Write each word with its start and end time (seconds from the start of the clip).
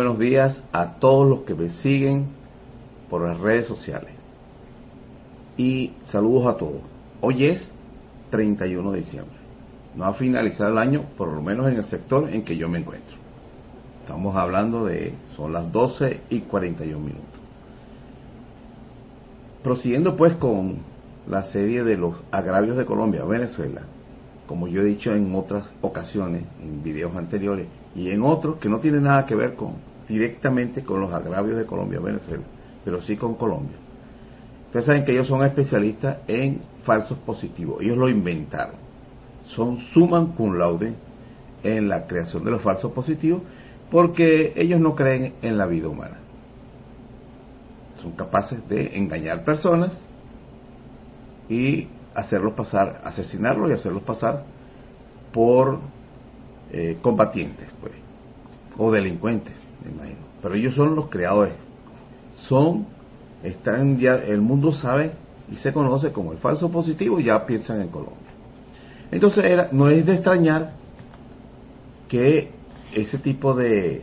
Buenos 0.00 0.18
días 0.18 0.62
a 0.72 0.94
todos 0.94 1.28
los 1.28 1.40
que 1.40 1.54
me 1.54 1.68
siguen 1.68 2.28
por 3.10 3.20
las 3.20 3.38
redes 3.38 3.66
sociales. 3.66 4.14
Y 5.58 5.92
saludos 6.06 6.46
a 6.46 6.56
todos. 6.56 6.80
Hoy 7.20 7.44
es 7.44 7.70
31 8.30 8.92
de 8.92 9.00
diciembre. 9.00 9.36
No 9.94 10.06
ha 10.06 10.14
finalizado 10.14 10.70
el 10.70 10.78
año, 10.78 11.04
por 11.18 11.28
lo 11.28 11.42
menos 11.42 11.68
en 11.68 11.76
el 11.76 11.84
sector 11.84 12.30
en 12.30 12.46
que 12.46 12.56
yo 12.56 12.66
me 12.66 12.78
encuentro. 12.78 13.14
Estamos 14.00 14.34
hablando 14.36 14.86
de, 14.86 15.12
son 15.36 15.52
las 15.52 15.70
12 15.70 16.20
y 16.30 16.40
41 16.40 16.98
minutos. 16.98 17.40
Prosiguiendo 19.62 20.16
pues 20.16 20.32
con 20.36 20.78
la 21.28 21.42
serie 21.42 21.84
de 21.84 21.98
los 21.98 22.16
agravios 22.30 22.78
de 22.78 22.86
Colombia, 22.86 23.22
Venezuela, 23.26 23.82
como 24.46 24.66
yo 24.66 24.80
he 24.80 24.86
dicho 24.86 25.14
en 25.14 25.34
otras 25.34 25.68
ocasiones, 25.82 26.44
en 26.62 26.82
videos 26.82 27.14
anteriores, 27.14 27.66
y 27.94 28.08
en 28.08 28.22
otros 28.22 28.56
que 28.56 28.70
no 28.70 28.78
tienen 28.78 29.02
nada 29.02 29.26
que 29.26 29.34
ver 29.34 29.56
con 29.56 29.89
directamente 30.10 30.82
con 30.82 31.00
los 31.00 31.12
agravios 31.12 31.56
de 31.56 31.64
Colombia, 31.64 32.00
Venezuela, 32.00 32.42
pero 32.84 33.00
sí 33.00 33.16
con 33.16 33.36
Colombia. 33.36 33.76
Ustedes 34.66 34.86
saben 34.86 35.04
que 35.04 35.12
ellos 35.12 35.28
son 35.28 35.44
especialistas 35.44 36.18
en 36.26 36.60
falsos 36.84 37.18
positivos, 37.18 37.82
ellos 37.82 37.96
lo 37.96 38.08
inventaron. 38.08 38.76
Son 39.46 39.78
suman 39.92 40.32
cum 40.32 40.54
laude 40.54 40.94
en 41.62 41.88
la 41.88 42.06
creación 42.06 42.44
de 42.44 42.50
los 42.50 42.62
falsos 42.62 42.92
positivos 42.92 43.42
porque 43.90 44.52
ellos 44.56 44.80
no 44.80 44.94
creen 44.94 45.34
en 45.42 45.58
la 45.58 45.66
vida 45.66 45.88
humana. 45.88 46.18
Son 48.02 48.12
capaces 48.12 48.66
de 48.68 48.96
engañar 48.96 49.44
personas 49.44 49.92
y 51.48 51.88
hacerlos 52.14 52.54
pasar, 52.54 53.00
asesinarlos 53.04 53.70
y 53.70 53.74
hacerlos 53.74 54.02
pasar 54.02 54.44
por 55.32 55.80
eh, 56.72 56.98
combatientes, 57.02 57.68
pues, 57.80 57.92
o 58.78 58.90
delincuentes, 58.92 59.54
me 59.84 59.90
imagino. 59.90 60.18
Pero 60.42 60.54
ellos 60.54 60.74
son 60.74 60.94
los 60.94 61.08
creadores. 61.08 61.54
Son, 62.48 62.86
están 63.42 63.98
ya, 63.98 64.16
el 64.16 64.40
mundo 64.40 64.72
sabe 64.72 65.12
y 65.50 65.56
se 65.56 65.72
conoce 65.72 66.12
como 66.12 66.32
el 66.32 66.38
falso 66.38 66.70
positivo 66.70 67.20
y 67.20 67.24
ya 67.24 67.44
piensan 67.46 67.80
en 67.80 67.88
Colombia. 67.88 68.16
Entonces 69.10 69.44
era, 69.44 69.68
no 69.72 69.88
es 69.88 70.06
de 70.06 70.14
extrañar 70.14 70.72
que 72.08 72.50
ese 72.94 73.18
tipo 73.18 73.54
de 73.54 74.02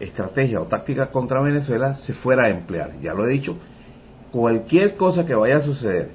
estrategia 0.00 0.60
o 0.60 0.66
táctica 0.66 1.10
contra 1.10 1.42
Venezuela 1.42 1.96
se 1.96 2.14
fuera 2.14 2.44
a 2.44 2.50
emplear. 2.50 2.92
Ya 3.00 3.14
lo 3.14 3.26
he 3.26 3.30
dicho, 3.30 3.56
cualquier 4.30 4.96
cosa 4.96 5.26
que 5.26 5.34
vaya 5.34 5.58
a 5.58 5.62
suceder 5.62 6.10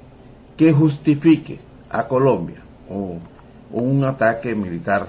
que 0.56 0.72
justifique 0.72 1.60
a 1.88 2.06
Colombia 2.08 2.62
o 2.90 3.18
un 3.70 4.04
ataque 4.04 4.54
militar 4.54 5.08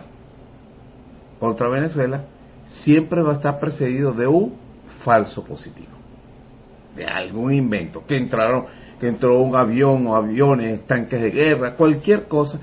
contra 1.39 1.69
Venezuela, 1.69 2.23
siempre 2.73 3.21
va 3.21 3.33
a 3.33 3.35
estar 3.35 3.59
precedido 3.59 4.13
de 4.13 4.27
un 4.27 4.55
falso 5.03 5.43
positivo, 5.43 5.91
de 6.95 7.05
algún 7.05 7.53
invento, 7.53 8.05
que 8.05 8.17
entraron, 8.17 8.65
que 8.99 9.07
entró 9.07 9.39
un 9.41 9.55
avión 9.55 10.05
o 10.07 10.15
aviones, 10.15 10.85
tanques 10.85 11.21
de 11.21 11.31
guerra, 11.31 11.75
cualquier 11.75 12.27
cosa 12.27 12.59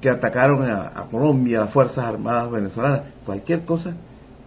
que 0.00 0.08
atacaron 0.08 0.62
a, 0.64 1.06
Colombia, 1.10 1.60
las 1.60 1.72
Fuerzas 1.72 2.04
Armadas 2.04 2.50
venezolanas, 2.50 3.02
cualquier 3.26 3.64
cosa 3.64 3.94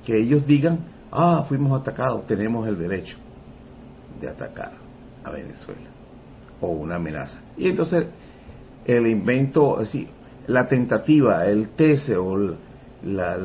que 0.06 0.18
ellos 0.18 0.46
digan, 0.48 0.80
ah, 1.12 1.46
fuimos 1.48 1.80
atacados, 1.80 2.26
tenemos 2.26 2.68
el 2.68 2.78
derecho 2.78 3.18
de 4.20 4.30
atacar 4.30 4.72
a 5.24 5.30
Venezuela, 5.30 5.90
o 6.60 6.68
una 6.68 6.96
amenaza. 6.96 7.40
Y 7.58 7.70
entonces 7.70 8.08
el 8.86 9.08
invento, 9.08 9.78
así, 9.80 10.08
la 10.48 10.68
tentativa, 10.68 11.46
el 11.46 11.70
tese 11.70 12.18
o 12.18 12.56
la, 13.04 13.38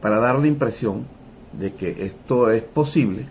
para 0.00 0.18
dar 0.18 0.38
la 0.38 0.46
impresión 0.46 1.06
de 1.52 1.74
que 1.74 2.06
esto 2.06 2.50
es 2.50 2.62
posible 2.62 3.26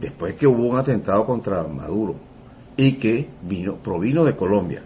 después 0.00 0.34
que 0.34 0.46
hubo 0.46 0.66
un 0.66 0.76
atentado 0.76 1.24
contra 1.24 1.62
Maduro 1.62 2.16
y 2.76 2.94
que 2.94 3.28
vino, 3.42 3.76
provino 3.76 4.24
de 4.24 4.36
Colombia 4.36 4.82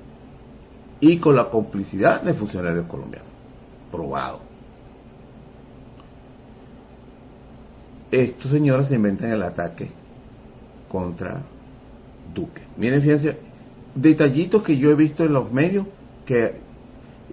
y 1.01 1.19
con 1.19 1.35
la 1.35 1.49
complicidad 1.49 2.23
de 2.23 2.35
funcionarios 2.35 2.87
colombianos. 2.87 3.29
Probado. 3.91 4.41
Estos 8.11 8.51
señores 8.51 8.89
se 8.89 8.97
inventan 8.97 9.31
el 9.31 9.43
ataque 9.43 9.91
contra 10.89 11.43
Duque. 12.35 12.63
Miren, 12.77 13.01
fíjense, 13.01 13.39
detallitos 13.95 14.63
que 14.63 14.77
yo 14.77 14.91
he 14.91 14.95
visto 14.95 15.25
en 15.25 15.33
los 15.33 15.53
medios 15.53 15.87
que 16.27 16.55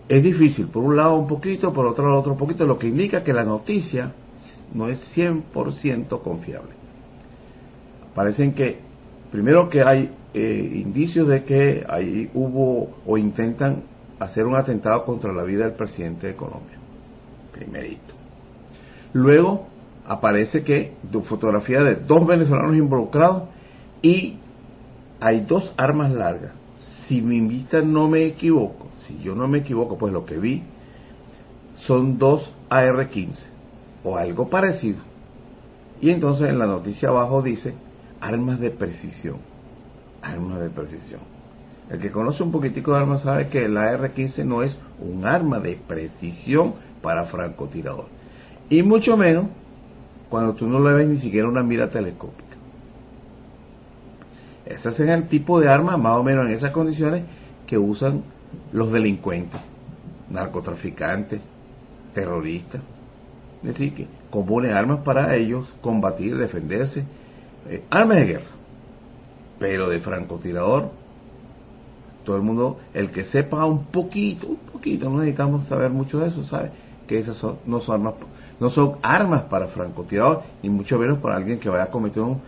es 0.08 0.24
difícil, 0.24 0.68
por 0.68 0.84
un 0.84 0.96
lado 0.96 1.16
un 1.16 1.28
poquito, 1.28 1.74
por 1.74 1.86
otro 1.86 2.08
lado 2.08 2.20
otro 2.20 2.38
poquito, 2.38 2.66
lo 2.66 2.80
que 2.80 2.88
indica 2.88 3.24
que 3.24 3.34
la 3.34 3.44
noticia 3.44 4.14
no 4.74 4.88
es 4.88 5.00
100% 5.16 6.22
confiable. 6.22 6.72
Parecen 8.16 8.54
que, 8.54 8.80
primero 9.32 9.70
que 9.70 9.82
hay 9.82 10.10
eh, 10.34 10.72
indicios 10.76 11.28
de 11.28 11.44
que 11.44 11.86
ahí 11.88 12.30
hubo 12.34 12.90
o 13.06 13.18
intentan 13.18 13.84
hacer 14.20 14.46
un 14.46 14.56
atentado 14.56 15.06
contra 15.06 15.34
la 15.34 15.44
vida 15.44 15.66
del 15.66 15.76
presidente 15.76 16.28
de 16.28 16.36
Colombia, 16.36 16.78
primerito. 17.52 18.14
Luego 19.14 19.68
aparece 20.06 20.64
que 20.64 20.94
fotografía 21.26 21.82
de 21.82 21.96
dos 21.96 22.26
venezolanos 22.26 22.76
involucrados 22.76 23.44
y 24.02 24.38
hay 25.20 25.42
dos 25.42 25.74
armas 25.78 26.12
largas. 26.12 26.54
Si 27.08 27.22
mi 27.22 27.42
vista 27.42 27.82
no 27.82 28.08
me 28.08 28.26
equivoco, 28.26 28.87
si 29.08 29.20
yo 29.20 29.36
no 29.36 29.48
me 29.48 29.60
equivoco, 29.60 29.98
pues 29.98 30.14
lo 30.14 30.26
que 30.26 30.38
vi 30.38 30.64
son 31.86 32.18
dos 32.18 32.52
AR-15 32.70 33.36
o 34.04 34.18
algo 34.18 34.50
parecido. 34.50 35.00
Y 36.02 36.12
entonces 36.12 36.50
en 36.50 36.60
la 36.60 36.66
noticia 36.66 37.10
abajo 37.10 37.42
dice 37.42 37.74
armas 38.20 38.60
de 38.60 38.72
precisión. 38.72 39.38
Armas 40.22 40.60
de 40.60 40.70
precisión. 40.70 41.22
El 41.90 42.00
que 42.00 42.12
conoce 42.12 42.44
un 42.44 42.52
poquitico 42.52 42.92
de 42.92 43.00
armas 43.00 43.22
sabe 43.22 43.48
que 43.48 43.66
el 43.66 43.78
AR-15 43.78 44.44
no 44.44 44.62
es 44.62 44.78
un 45.00 45.26
arma 45.26 45.60
de 45.60 45.80
precisión 45.88 46.74
para 47.02 47.26
francotirador. 47.26 48.06
Y 48.70 48.84
mucho 48.84 49.16
menos 49.16 49.46
cuando 50.30 50.54
tú 50.54 50.68
no 50.68 50.80
le 50.80 50.94
ves 50.94 51.08
ni 51.08 51.20
siquiera 51.20 51.48
una 51.48 51.64
mira 51.64 51.90
telescópica. 51.90 52.48
Ese 54.66 54.90
es 54.90 55.00
el 55.00 55.30
tipo 55.30 55.62
de 55.62 55.70
arma, 55.70 55.96
más 55.96 56.18
o 56.18 56.24
menos 56.24 56.46
en 56.46 56.52
esas 56.52 56.72
condiciones, 56.72 57.24
que 57.66 57.78
usan 57.78 58.24
los 58.72 58.92
delincuentes, 58.92 59.60
narcotraficantes, 60.30 61.42
terroristas. 62.14 62.82
Es 63.64 63.70
decir, 63.70 63.94
que 63.94 64.08
componen 64.30 64.74
armas 64.74 65.00
para 65.00 65.36
ellos 65.36 65.68
combatir, 65.82 66.38
defenderse, 66.38 67.04
eh, 67.70 67.84
armas 67.90 68.18
de 68.18 68.26
guerra. 68.26 68.52
pero 69.60 69.90
de 69.90 70.00
francotirador, 70.02 70.92
todo 72.24 72.36
el 72.36 72.44
mundo, 72.44 72.78
el 72.94 73.10
que 73.10 73.24
sepa 73.24 73.66
un 73.66 73.86
poquito, 73.86 74.46
un 74.48 74.58
poquito, 74.58 75.10
no 75.10 75.18
necesitamos 75.18 75.66
saber 75.68 75.90
mucho 75.90 76.20
de 76.20 76.28
eso, 76.28 76.44
sabe 76.44 76.72
que 77.08 77.18
esas 77.18 77.44
no 77.66 77.82
son 77.82 77.96
armas, 77.96 78.14
no 78.60 78.70
son 78.70 78.98
armas 79.02 79.44
para 79.44 79.68
francotirador, 79.68 80.44
ni 80.62 80.70
mucho 80.70 81.00
menos 81.00 81.18
para 81.18 81.38
alguien 81.38 81.60
que 81.60 81.70
vaya 81.70 81.86
a 81.86 81.90
cometer 81.90 82.22
un 82.22 82.40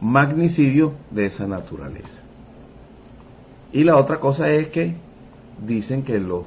magnicidio 0.00 0.94
de 1.12 1.26
esa 1.26 1.46
naturaleza. 1.46 2.22
Y 3.72 3.84
la 3.84 3.96
otra 3.96 4.18
cosa 4.18 4.50
es 4.50 4.68
que 4.68 4.96
dicen 5.66 6.02
que 6.02 6.18
los 6.18 6.44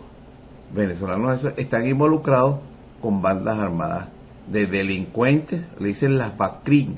venezolanos 0.73 1.45
están 1.57 1.87
involucrados 1.87 2.59
con 3.01 3.21
bandas 3.21 3.59
armadas 3.59 4.09
de 4.51 4.65
delincuentes, 4.67 5.65
le 5.79 5.89
dicen 5.89 6.17
las 6.17 6.37
BACRIN 6.37 6.97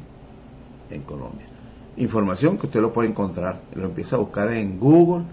en 0.90 1.02
Colombia. 1.04 1.48
Información 1.98 2.58
que 2.58 2.68
usted 2.68 2.82
lo 2.82 2.94
puede 2.94 3.10
encontrar, 3.10 3.62
lo 3.76 3.86
empieza 3.86 4.16
a 4.16 4.20
buscar 4.20 4.52
en 4.54 4.80
Google 4.80 5.26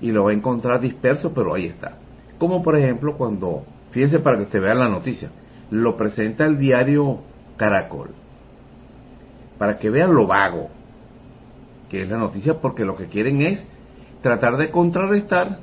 y 0.00 0.12
lo 0.12 0.24
va 0.24 0.30
a 0.30 0.34
encontrar 0.34 0.80
disperso, 0.80 1.32
pero 1.32 1.54
ahí 1.54 1.66
está. 1.66 1.96
Como 2.38 2.62
por 2.62 2.76
ejemplo 2.76 3.16
cuando, 3.16 3.64
fíjense 3.90 4.18
para 4.18 4.36
que 4.36 4.44
usted 4.44 4.60
vea 4.60 4.74
la 4.74 4.88
noticia, 4.88 5.30
lo 5.70 5.96
presenta 5.96 6.44
el 6.44 6.58
diario 6.58 7.20
Caracol, 7.56 8.10
para 9.58 9.78
que 9.78 9.90
vean 9.90 10.14
lo 10.14 10.26
vago 10.26 10.68
que 11.92 12.04
es 12.04 12.08
la 12.08 12.16
noticia, 12.16 12.54
porque 12.54 12.86
lo 12.86 12.96
que 12.96 13.08
quieren 13.08 13.42
es 13.42 13.62
tratar 14.22 14.56
de 14.56 14.70
contrarrestar, 14.70 15.58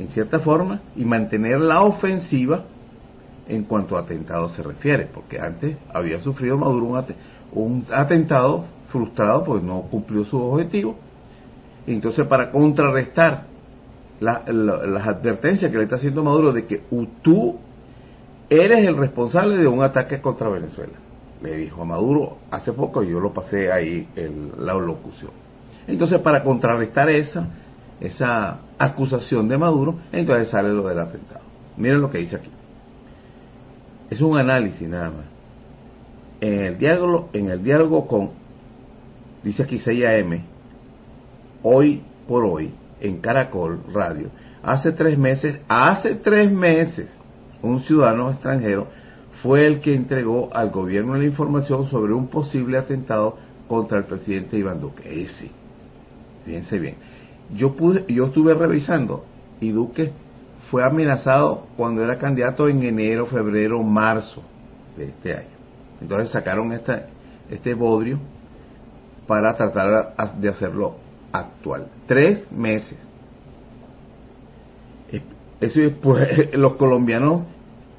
en 0.00 0.08
cierta 0.08 0.40
forma, 0.40 0.80
y 0.96 1.04
mantener 1.04 1.60
la 1.60 1.82
ofensiva 1.82 2.64
en 3.46 3.64
cuanto 3.64 3.96
a 3.96 4.00
atentado 4.00 4.48
se 4.50 4.62
refiere, 4.62 5.08
porque 5.12 5.38
antes 5.38 5.76
había 5.92 6.20
sufrido 6.20 6.56
Maduro 6.56 7.04
un, 7.52 7.84
atentado 7.92 8.64
frustrado 8.90 9.44
porque 9.44 9.66
no 9.66 9.82
cumplió 9.82 10.24
su 10.24 10.38
objetivo. 10.40 10.96
Entonces, 11.86 12.26
para 12.26 12.50
contrarrestar 12.50 13.44
las 14.20 15.06
advertencias 15.06 15.70
que 15.70 15.76
le 15.76 15.84
está 15.84 15.96
haciendo 15.96 16.24
Maduro 16.24 16.52
de 16.52 16.64
que 16.64 16.82
tú 17.22 17.58
eres 18.48 18.86
el 18.86 18.96
responsable 18.96 19.58
de 19.58 19.66
un 19.66 19.82
ataque 19.82 20.20
contra 20.20 20.48
Venezuela, 20.48 20.94
le 21.42 21.56
dijo 21.56 21.82
a 21.82 21.84
Maduro 21.84 22.38
hace 22.50 22.72
poco, 22.72 23.02
yo 23.02 23.20
lo 23.20 23.34
pasé 23.34 23.70
ahí 23.70 24.08
en 24.16 24.52
la 24.58 24.74
locución. 24.74 25.32
Entonces, 25.86 26.20
para 26.20 26.42
contrarrestar 26.42 27.10
esa, 27.10 27.48
esa 28.00 28.60
acusación 28.78 29.48
de 29.48 29.58
Maduro, 29.58 29.98
entonces 30.12 30.48
sale 30.48 30.70
lo 30.70 30.88
del 30.88 30.98
atentado. 30.98 31.42
Miren 31.76 32.00
lo 32.00 32.10
que 32.10 32.18
dice 32.18 32.36
aquí. 32.36 32.50
Es 34.10 34.20
un 34.20 34.38
análisis 34.38 34.88
nada 34.88 35.10
más. 35.10 35.26
En 36.40 36.60
el 36.64 36.78
diálogo, 36.78 37.28
en 37.32 37.50
el 37.50 37.62
diálogo 37.62 38.06
con, 38.06 38.30
dice 39.42 39.62
aquí 39.62 39.78
6 39.78 40.04
AM, 40.04 40.42
hoy 41.62 42.02
por 42.26 42.44
hoy, 42.44 42.72
en 43.00 43.18
Caracol 43.18 43.80
Radio, 43.92 44.30
hace 44.62 44.92
tres 44.92 45.18
meses, 45.18 45.60
hace 45.68 46.16
tres 46.16 46.50
meses, 46.50 47.10
un 47.62 47.80
ciudadano 47.82 48.30
extranjero 48.30 48.88
fue 49.42 49.66
el 49.66 49.80
que 49.80 49.94
entregó 49.94 50.50
al 50.52 50.70
gobierno 50.70 51.14
la 51.16 51.24
información 51.24 51.88
sobre 51.88 52.12
un 52.12 52.28
posible 52.28 52.78
atentado 52.78 53.36
contra 53.68 53.98
el 53.98 54.04
presidente 54.04 54.58
Iván 54.58 54.80
Duque. 54.80 55.22
Ese, 55.22 55.50
fíjense 56.44 56.78
bien. 56.78 56.96
Yo, 57.54 57.74
pude, 57.74 58.04
yo 58.08 58.26
estuve 58.26 58.54
revisando 58.54 59.24
y 59.60 59.70
Duque 59.70 60.12
fue 60.70 60.84
amenazado 60.84 61.66
cuando 61.76 62.02
era 62.02 62.18
candidato 62.18 62.68
en 62.68 62.82
enero, 62.82 63.26
febrero, 63.26 63.82
marzo 63.82 64.42
de 64.96 65.06
este 65.06 65.34
año. 65.34 65.48
Entonces 66.00 66.30
sacaron 66.30 66.72
esta, 66.72 67.06
este 67.50 67.74
bodrio 67.74 68.18
para 69.26 69.56
tratar 69.56 70.14
de 70.38 70.48
hacerlo 70.48 70.96
actual. 71.32 71.88
Tres 72.06 72.50
meses. 72.52 72.98
Eso 75.60 75.80
es, 75.80 75.92
pues, 75.94 76.52
los 76.54 76.76
colombianos, 76.76 77.42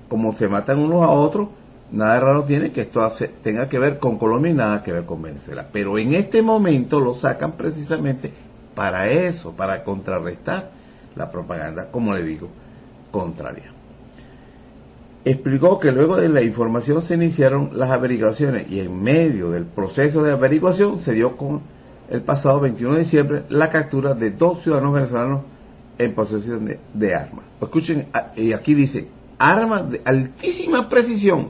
como 0.09 0.33
se 0.33 0.47
matan 0.47 0.79
unos 0.79 1.03
a 1.03 1.09
otros, 1.09 1.49
nada 1.91 2.19
raro 2.19 2.43
tiene 2.43 2.71
que 2.71 2.81
esto 2.81 3.01
hace, 3.01 3.27
tenga 3.43 3.69
que 3.69 3.77
ver 3.77 3.99
con 3.99 4.17
Colombia 4.17 4.51
y 4.51 4.55
nada 4.55 4.83
que 4.83 4.91
ver 4.91 5.05
con 5.05 5.21
Venezuela. 5.21 5.67
Pero 5.71 5.97
en 5.97 6.15
este 6.15 6.41
momento 6.41 6.99
lo 6.99 7.15
sacan 7.15 7.53
precisamente 7.53 8.31
para 8.81 9.11
eso, 9.11 9.51
para 9.51 9.83
contrarrestar 9.83 10.71
la 11.15 11.29
propaganda, 11.29 11.91
como 11.91 12.15
le 12.15 12.23
digo, 12.23 12.49
contraria. 13.11 13.71
Explicó 15.23 15.79
que 15.79 15.91
luego 15.91 16.15
de 16.15 16.29
la 16.29 16.41
información 16.41 17.03
se 17.03 17.13
iniciaron 17.13 17.69
las 17.75 17.91
averiguaciones 17.91 18.71
y 18.71 18.79
en 18.79 18.99
medio 19.03 19.51
del 19.51 19.65
proceso 19.65 20.23
de 20.23 20.31
averiguación 20.31 21.01
se 21.01 21.13
dio 21.13 21.37
con 21.37 21.61
el 22.09 22.23
pasado 22.23 22.59
21 22.59 22.95
de 22.95 22.99
diciembre 23.01 23.43
la 23.49 23.69
captura 23.69 24.15
de 24.15 24.31
dos 24.31 24.63
ciudadanos 24.63 24.95
venezolanos 24.95 25.41
en 25.99 26.15
posesión 26.15 26.75
de, 26.91 27.13
armas. 27.13 27.45
Escuchen, 27.61 28.07
y 28.35 28.51
aquí 28.51 28.73
dice, 28.73 29.09
armas 29.37 29.91
de 29.91 30.01
altísima 30.03 30.89
precisión. 30.89 31.49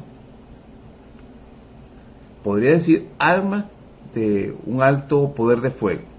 Podría 2.43 2.71
decir 2.71 3.07
armas 3.17 3.67
de 4.13 4.53
un 4.65 4.83
alto 4.83 5.33
poder 5.33 5.61
de 5.61 5.71
fuego 5.71 6.10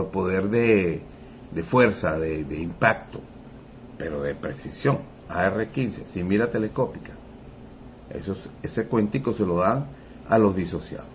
o 0.00 0.10
poder 0.10 0.48
de, 0.48 1.02
fuerza, 1.70 2.18
de 2.18 2.60
impacto 2.60 3.20
pero 4.02 4.20
de 4.20 4.34
precisión, 4.34 4.98
AR-15, 5.28 6.06
sin 6.12 6.26
mira 6.26 6.50
telescópica. 6.50 7.12
Eso, 8.10 8.36
ese 8.62 8.86
cuentico 8.86 9.32
se 9.32 9.46
lo 9.46 9.58
dan 9.58 9.86
a 10.28 10.38
los 10.38 10.56
disociados. 10.56 11.06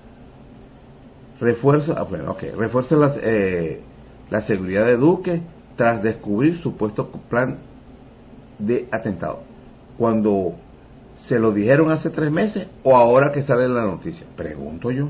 Refuerza, 1.39 1.95
ah, 1.97 2.03
bueno, 2.03 2.35
refuerza 2.57 2.95
eh, 3.21 3.81
la 4.29 4.41
seguridad 4.41 4.85
de 4.85 4.95
Duque 4.95 5.41
tras 5.75 6.01
descubrir 6.01 6.62
supuesto 6.62 7.09
plan 7.30 7.59
de 8.57 8.88
atentado. 8.89 9.41
Cuando 9.97 10.56
se 11.23 11.38
lo 11.38 11.51
dijeron 11.51 11.91
hace 11.91 12.09
tres 12.09 12.31
meses 12.31 12.68
o 12.83 12.95
ahora 12.95 13.33
que 13.33 13.44
sale 13.44 13.68
la 13.68 13.85
noticia, 13.85 14.25
pregunto 14.38 14.91
yo. 14.91 15.09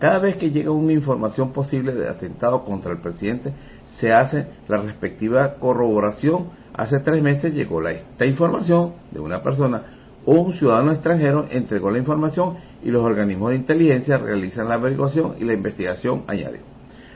Cada 0.00 0.18
vez 0.18 0.36
que 0.36 0.50
llega 0.50 0.70
una 0.70 0.94
información 0.94 1.52
posible 1.52 1.94
de 1.94 2.08
atentado 2.08 2.64
contra 2.64 2.90
el 2.90 2.98
presidente, 2.98 3.52
se 3.98 4.12
hace 4.12 4.46
la 4.66 4.78
respectiva 4.78 5.56
corroboración. 5.56 6.48
Hace 6.74 7.00
tres 7.00 7.22
meses 7.22 7.52
llegó 7.52 7.82
la, 7.82 7.92
esta 7.92 8.24
información 8.24 8.94
de 9.10 9.20
una 9.20 9.42
persona, 9.42 9.82
un 10.24 10.54
ciudadano 10.54 10.92
extranjero 10.92 11.46
entregó 11.50 11.90
la 11.90 11.98
información 11.98 12.56
y 12.82 12.90
los 12.90 13.02
organismos 13.02 13.50
de 13.50 13.56
inteligencia 13.56 14.16
realizan 14.16 14.68
la 14.68 14.74
averiguación 14.74 15.34
y 15.38 15.44
la 15.44 15.52
investigación 15.52 16.24
añadió. 16.26 16.60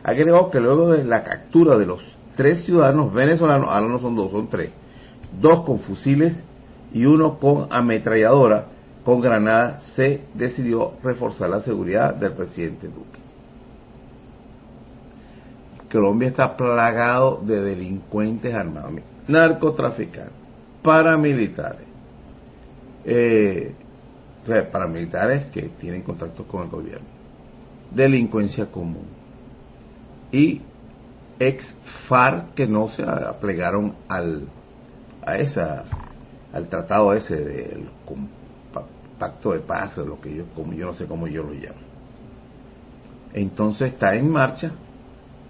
Agregó 0.02 0.50
que 0.50 0.60
luego 0.60 0.90
de 0.90 1.04
la 1.04 1.24
captura 1.24 1.78
de 1.78 1.86
los 1.86 2.02
tres 2.36 2.64
ciudadanos 2.64 3.14
venezolanos, 3.14 3.68
ahora 3.70 3.88
no 3.88 3.98
son 3.98 4.16
dos, 4.16 4.30
son 4.30 4.48
tres, 4.48 4.70
dos 5.40 5.64
con 5.64 5.78
fusiles 5.80 6.34
y 6.92 7.06
uno 7.06 7.38
con 7.38 7.68
ametralladora, 7.70 8.66
con 9.04 9.20
granada, 9.20 9.80
se 9.94 10.22
decidió 10.34 10.94
reforzar 11.02 11.50
la 11.50 11.62
seguridad 11.62 12.14
del 12.14 12.32
presidente 12.32 12.88
Duque. 12.88 13.20
Colombia 15.92 16.28
está 16.28 16.56
plagado 16.56 17.40
de 17.44 17.60
delincuentes 17.60 18.52
armados, 18.52 18.94
narcotraficantes, 19.28 20.34
paramilitares, 20.82 21.86
eh, 23.04 23.74
paramilitares 24.72 25.46
que 25.52 25.62
tienen 25.80 26.02
contacto 26.02 26.44
con 26.44 26.64
el 26.64 26.68
gobierno, 26.68 27.06
delincuencia 27.92 28.66
común. 28.66 29.06
Y 30.32 30.62
ex 31.38 31.76
FARC 32.08 32.54
que 32.54 32.66
no 32.66 32.88
se 32.88 33.02
aplegaron 33.02 33.94
al 34.08 34.48
a 35.24 35.38
esa 35.38 35.84
al 36.52 36.68
tratado 36.68 37.12
ese 37.14 37.36
del 37.36 37.88
pacto 39.24 39.52
de 39.52 39.60
paz 39.60 39.98
o 39.98 40.04
lo 40.04 40.20
que 40.20 40.34
yo 40.34 40.44
como 40.54 40.72
yo 40.72 40.86
no 40.86 40.94
sé 40.94 41.06
cómo 41.06 41.26
yo 41.26 41.42
lo 41.42 41.52
llamo 41.52 41.94
entonces 43.34 43.92
está 43.92 44.14
en 44.14 44.30
marcha 44.30 44.72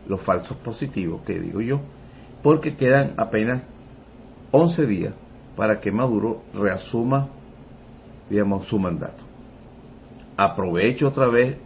los 0.08 0.20
falsos 0.22 0.56
positivos, 0.58 1.22
que 1.22 1.38
digo 1.38 1.60
yo, 1.60 1.80
porque 2.42 2.76
quedan 2.76 3.14
apenas 3.16 3.62
11 4.50 4.86
días 4.86 5.14
para 5.56 5.80
que 5.80 5.92
Maduro 5.92 6.42
reasuma, 6.54 7.28
digamos, 8.28 8.66
su 8.66 8.78
mandato. 8.78 9.22
Aprovecho 10.36 11.08
otra 11.08 11.28
vez, 11.28 11.56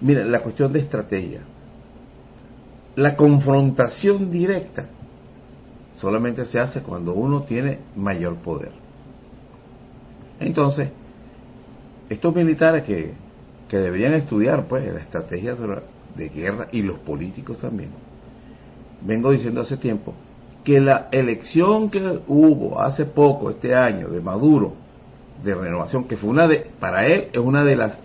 mira, 0.00 0.24
la 0.24 0.40
cuestión 0.40 0.72
de 0.72 0.80
estrategia. 0.80 1.42
La 2.96 3.16
confrontación 3.16 4.30
directa 4.30 4.86
solamente 6.00 6.44
se 6.46 6.58
hace 6.58 6.80
cuando 6.80 7.14
uno 7.14 7.42
tiene 7.42 7.78
mayor 7.94 8.36
poder. 8.36 8.72
Entonces, 10.40 10.90
estos 12.10 12.34
militares 12.34 12.84
que, 12.84 13.12
que 13.68 13.78
deberían 13.78 14.12
estudiar 14.14 14.66
pues 14.66 14.92
la 14.92 15.00
estrategia 15.00 15.56
de 16.16 16.28
guerra 16.28 16.68
y 16.72 16.82
los 16.82 16.98
políticos 16.98 17.58
también. 17.58 17.90
Vengo 19.00 19.30
diciendo 19.30 19.62
hace 19.62 19.78
tiempo 19.78 20.12
que 20.64 20.80
la 20.80 21.08
elección 21.10 21.90
que 21.90 22.20
hubo 22.26 22.80
hace 22.80 23.06
poco, 23.06 23.50
este 23.50 23.74
año, 23.74 24.08
de 24.08 24.20
Maduro, 24.20 24.74
de 25.42 25.54
renovación, 25.54 26.04
que 26.04 26.16
fue 26.16 26.28
una 26.28 26.46
de, 26.46 26.66
para 26.78 27.06
él, 27.06 27.28
es 27.32 27.38
una 27.38 27.64
de 27.64 27.76
las, 27.76 27.96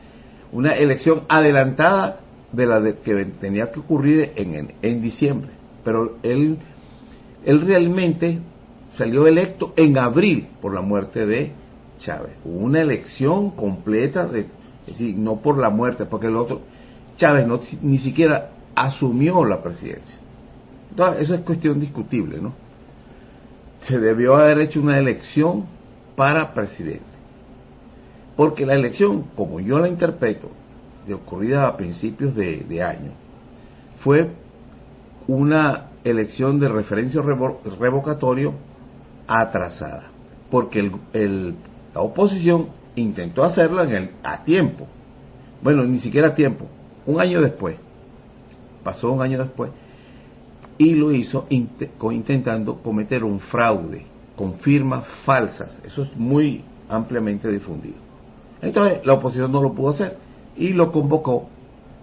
una 0.52 0.74
elección 0.74 1.24
adelantada 1.28 2.20
de 2.52 2.66
la 2.66 2.82
que 3.04 3.26
tenía 3.42 3.72
que 3.72 3.80
ocurrir 3.80 4.32
en, 4.36 4.74
en, 4.82 5.02
diciembre. 5.02 5.50
Pero 5.84 6.18
él, 6.24 6.58
él 7.44 7.62
realmente 7.62 8.40
salió 8.98 9.28
electo 9.28 9.74
en 9.76 9.98
abril 9.98 10.48
por 10.62 10.74
la 10.74 10.82
muerte 10.82 11.26
de 11.26 11.52
Chávez. 12.00 12.34
Una 12.44 12.82
elección 12.82 13.52
completa, 13.52 14.28
de, 14.28 14.42
es 14.42 14.48
decir, 14.88 15.18
no 15.18 15.38
por 15.38 15.58
la 15.58 15.70
muerte, 15.70 16.06
porque 16.06 16.28
el 16.28 16.36
otro, 16.36 16.62
Chávez 17.18 17.48
no, 17.48 17.60
ni 17.82 17.98
siquiera 18.00 18.52
asumió 18.75 19.46
la 19.46 19.62
presidencia. 19.62 20.18
Entonces, 20.90 21.24
eso 21.24 21.36
es 21.36 21.42
cuestión 21.42 21.80
discutible, 21.80 22.40
¿no? 22.42 22.54
Se 23.88 24.00
debió 24.00 24.36
haber 24.36 24.60
hecho 24.60 24.82
una 24.82 24.98
elección 24.98 25.66
para 26.16 26.54
presidente. 26.54 27.04
Porque 28.36 28.66
la 28.66 28.74
elección, 28.74 29.24
como 29.36 29.60
yo 29.60 29.80
la 29.80 29.88
interpreto, 29.88 30.50
de 31.08 31.14
ocurrida 31.14 31.68
a 31.68 31.78
principios 31.78 32.36
de, 32.36 32.84
año, 32.84 33.12
fue 34.00 34.30
una 35.28 35.92
elección 36.04 36.60
de 36.60 36.68
referencia 36.68 37.22
revocatorio 37.22 38.54
atrasada, 39.28 40.08
porque 40.50 40.92
el, 41.14 41.56
la 41.96 42.02
oposición 42.02 42.68
intentó 42.96 43.44
hacerla 43.44 43.84
en 43.84 43.92
el, 43.94 44.12
a 44.22 44.44
tiempo, 44.44 44.86
bueno, 45.64 45.86
ni 45.86 46.00
siquiera 46.00 46.28
a 46.28 46.36
tiempo, 46.36 46.66
un 47.06 47.22
año 47.22 47.42
después, 47.42 47.78
pasó 48.84 49.14
un 49.14 49.22
año 49.22 49.40
después, 49.40 49.72
y 50.78 50.94
lo 50.94 51.14
hizo 51.14 51.48
intentando 51.50 52.75
cometer 52.84 53.24
un 53.24 53.40
fraude 53.40 54.06
con 54.36 54.56
firmas 54.56 55.08
falsas, 55.24 55.80
eso 55.86 56.04
es 56.04 56.16
muy 56.18 56.66
ampliamente 56.90 57.50
difundido. 57.50 57.96
Entonces 58.62 59.06
la 59.06 59.14
oposición 59.14 59.52
no 59.54 59.62
lo 59.62 59.74
pudo 59.74 59.92
hacer 59.92 60.18
y 60.58 60.74
lo 60.74 60.92
convocó 60.92 61.48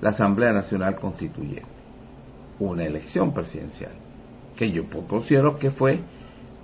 la 0.01 0.11
Asamblea 0.11 0.53
Nacional 0.53 0.97
Constituyente, 0.97 1.67
una 2.59 2.85
elección 2.85 3.35
presidencial, 3.35 3.93
que 4.57 4.71
yo 4.71 4.85
considero 5.07 5.59
que 5.59 5.71
fue 5.71 6.01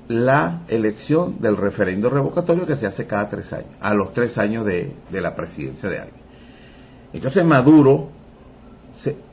la 0.09 0.63
elección 0.69 1.41
del 1.41 1.57
referendo 1.57 2.09
revocatorio 2.09 2.67
que 2.67 2.77
se 2.77 2.87
hace 2.87 3.07
cada 3.07 3.29
tres 3.29 3.53
años, 3.53 3.71
a 3.81 3.93
los 3.95 4.15
tres 4.15 4.37
años 4.39 4.65
de, 4.65 4.95
la 5.13 5.37
presidencia 5.37 5.89
de 5.89 5.99
alguien. 5.99 6.21
Entonces 7.13 7.45
Maduro, 7.45 8.09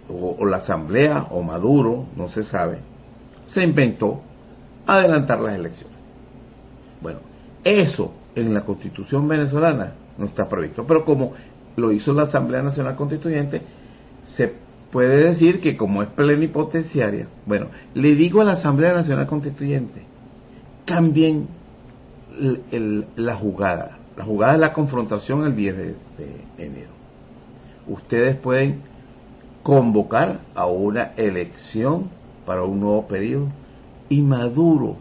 o, 0.10 0.36
o 0.38 0.46
la 0.46 0.58
Asamblea, 0.58 1.28
o 1.32 1.42
Maduro, 1.42 2.08
no 2.16 2.30
se 2.30 2.44
sabe, 2.44 2.80
se 3.48 3.64
inventó 3.64 4.22
adelantar 4.86 5.40
las 5.40 5.56
elecciones. 5.56 5.98
Bueno, 7.02 7.20
eso 7.64 8.14
en 8.36 8.54
la 8.54 8.62
constitución 8.62 9.28
venezolana 9.28 9.94
no 10.18 10.26
está 10.26 10.48
previsto, 10.48 10.86
pero 10.86 11.06
como 11.06 11.34
lo 11.78 11.92
hizo 11.92 12.14
la 12.14 12.24
Asamblea 12.24 12.62
Nacional 12.62 12.96
Constituyente, 12.96 13.62
se 14.36 14.54
puede 14.92 15.30
decir 15.30 15.62
que 15.62 15.78
como 15.78 16.04
es 16.04 16.10
plenipotenciaria, 16.10 17.28
bueno, 17.46 17.68
le 17.94 18.16
digo 18.16 18.42
a 18.42 18.46
la 18.46 18.54
Asamblea 18.54 18.94
Nacional 18.94 19.28
Constituyente, 19.28 20.15
cambien 20.86 21.48
la 23.16 23.36
jugada, 23.36 23.98
la 24.18 24.24
jugada 24.24 24.54
de 24.54 24.60
la 24.60 24.74
confrontación 24.74 25.46
el 25.46 25.56
10 25.56 25.78
de, 25.78 25.96
enero. 26.58 26.92
Ustedes 27.88 28.36
pueden 28.38 28.82
convocar 29.64 30.42
a 30.54 30.66
una 30.68 31.14
elección 31.18 32.10
para 32.46 32.64
un 32.64 32.80
nuevo 32.80 33.08
periodo 33.08 33.48
y 34.10 34.22
Maduro 34.22 34.98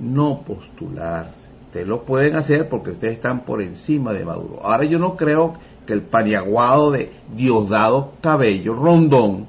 no 0.00 0.42
postularse. 0.42 1.48
Ustedes 1.66 1.86
lo 1.86 2.04
pueden 2.04 2.36
hacer 2.36 2.68
porque 2.68 2.92
ustedes 2.92 3.14
están 3.14 3.40
por 3.40 3.60
encima 3.60 4.12
de 4.12 4.24
Maduro. 4.24 4.60
Ahora 4.62 4.84
yo 4.84 4.98
no 4.98 5.16
creo 5.16 5.54
que 5.86 5.92
el 5.92 6.02
paniaguado 6.02 6.90
de 6.90 7.12
Diosdado 7.34 8.12
Cabello, 8.20 8.74
Rondón, 8.74 9.46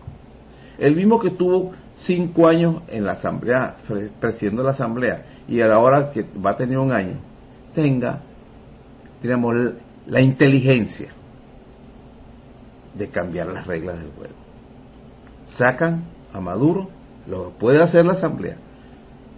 el 0.78 0.96
mismo 0.96 1.20
que 1.20 1.32
tuvo 1.32 1.72
cinco 2.06 2.48
años 2.48 2.82
en 2.88 3.06
la 3.06 3.14
Asamblea, 3.14 3.78
presidiendo 4.20 4.64
la 4.64 4.72
Asamblea, 4.72 5.26
y 5.48 5.62
ahora 5.62 6.12
que 6.12 6.26
va 6.46 6.52
a 6.52 6.58
tener 6.58 6.78
un 6.78 6.92
año, 6.92 7.16
tenga, 7.74 8.22
digamos, 9.22 9.56
la 10.08 10.22
inteligencia 10.22 11.10
de 12.94 13.10
cambiar 13.10 13.48
las 13.48 13.68
reglas 13.68 14.00
del 14.00 14.12
juego. 14.12 14.34
Sacan 15.58 16.04
a 16.34 16.40
Maduro, 16.40 16.90
lo 17.28 17.52
puede 17.52 17.82
hacer 17.82 18.06
la 18.06 18.14
Asamblea, 18.14 18.58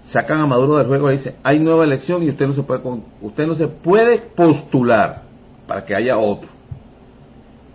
sacan 0.07 0.41
a 0.41 0.47
Maduro 0.47 0.77
del 0.77 0.87
juego 0.87 1.11
y 1.11 1.17
dicen, 1.17 1.35
hay 1.43 1.59
nueva 1.59 1.83
elección 1.83 2.23
y 2.23 2.29
usted 2.29 2.47
no 2.47 2.53
se 2.53 2.63
puede, 2.63 2.81
usted 3.21 3.47
no 3.47 3.55
se 3.55 3.67
puede 3.67 4.19
postular 4.19 5.23
para 5.67 5.85
que 5.85 5.95
haya 5.95 6.17
otro 6.17 6.49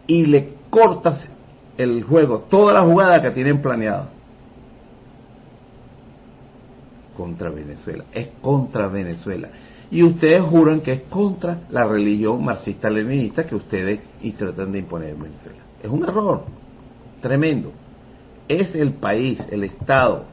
y 0.06 0.26
le 0.26 0.54
cortas 0.70 1.26
el 1.76 2.02
juego, 2.04 2.46
toda 2.50 2.72
la 2.72 2.82
jugada 2.82 3.20
que 3.20 3.30
tienen 3.30 3.60
planeada. 3.60 4.08
Contra 7.16 7.50
Venezuela, 7.50 8.04
es 8.12 8.28
contra 8.40 8.88
Venezuela. 8.88 9.48
Y 9.90 10.02
ustedes 10.02 10.42
juran 10.42 10.80
que 10.80 10.92
es 10.92 11.02
contra 11.02 11.62
la 11.70 11.86
religión 11.86 12.44
marxista-leninista 12.44 13.46
que 13.46 13.54
ustedes 13.54 14.00
y 14.20 14.32
tratan 14.32 14.72
de 14.72 14.80
imponer 14.80 15.10
en 15.10 15.22
Venezuela. 15.22 15.58
Es 15.82 15.88
un 15.88 16.04
error 16.04 16.44
tremendo. 17.22 17.72
Es 18.48 18.74
el 18.74 18.94
país, 18.94 19.40
el 19.50 19.64
Estado, 19.64 20.24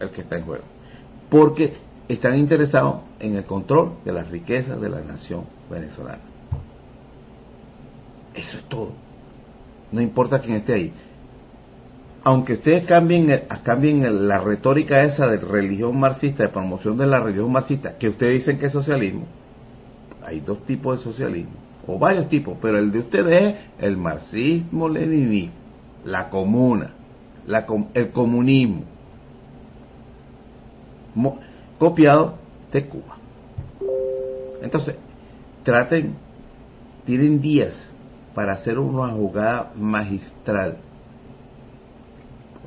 el 0.00 0.10
que 0.10 0.22
está 0.22 0.38
en 0.38 0.44
juego. 0.44 0.64
Porque 1.30 1.74
están 2.08 2.36
interesados 2.36 3.02
en 3.20 3.36
el 3.36 3.44
control 3.44 3.98
de 4.04 4.12
las 4.12 4.30
riquezas 4.30 4.80
de 4.80 4.88
la 4.88 5.02
nación 5.02 5.44
venezolana. 5.70 6.22
Eso 8.34 8.58
es 8.58 8.64
todo 8.64 9.06
no 9.92 10.00
importa 10.00 10.40
quién 10.40 10.56
esté 10.56 10.74
ahí. 10.74 10.92
Aunque 12.28 12.54
ustedes 12.54 12.84
cambien, 12.86 13.44
cambien 13.62 14.26
la 14.26 14.40
retórica 14.40 15.04
esa 15.04 15.28
de 15.28 15.36
religión 15.36 15.96
marxista, 15.96 16.42
de 16.42 16.48
promoción 16.48 16.98
de 16.98 17.06
la 17.06 17.20
religión 17.20 17.52
marxista, 17.52 17.96
que 17.98 18.08
ustedes 18.08 18.40
dicen 18.40 18.58
que 18.58 18.66
es 18.66 18.72
socialismo, 18.72 19.26
hay 20.24 20.40
dos 20.40 20.66
tipos 20.66 20.98
de 20.98 21.04
socialismo, 21.04 21.52
o 21.86 22.00
varios 22.00 22.28
tipos, 22.28 22.58
pero 22.60 22.78
el 22.78 22.90
de 22.90 22.98
ustedes 22.98 23.54
es 23.54 23.56
el 23.78 23.96
marxismo-leninismo, 23.96 25.52
la 26.04 26.28
comuna, 26.28 26.94
el 27.94 28.10
comunismo, 28.10 28.82
copiado 31.78 32.38
de 32.72 32.86
Cuba. 32.86 33.18
Entonces, 34.62 34.96
traten, 35.62 36.16
tienen 37.04 37.40
días 37.40 37.88
para 38.34 38.54
hacer 38.54 38.80
una 38.80 39.12
jugada 39.12 39.70
magistral, 39.76 40.78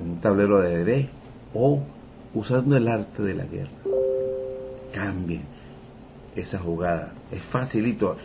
un 0.01 0.19
tablero 0.21 0.59
de 0.59 0.67
ajedrez 0.67 1.07
o 1.53 1.81
usando 2.33 2.77
el 2.77 2.87
arte 2.87 3.21
de 3.23 3.33
la 3.33 3.45
guerra. 3.45 3.71
Cambien 4.93 5.43
esa 6.35 6.59
jugada. 6.59 7.13
Es 7.31 7.41
facilito. 7.43 8.17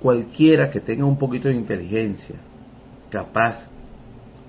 Cualquiera 0.00 0.70
que 0.70 0.80
tenga 0.80 1.04
un 1.04 1.18
poquito 1.18 1.48
de 1.48 1.54
inteligencia, 1.54 2.36
capaz, 3.10 3.64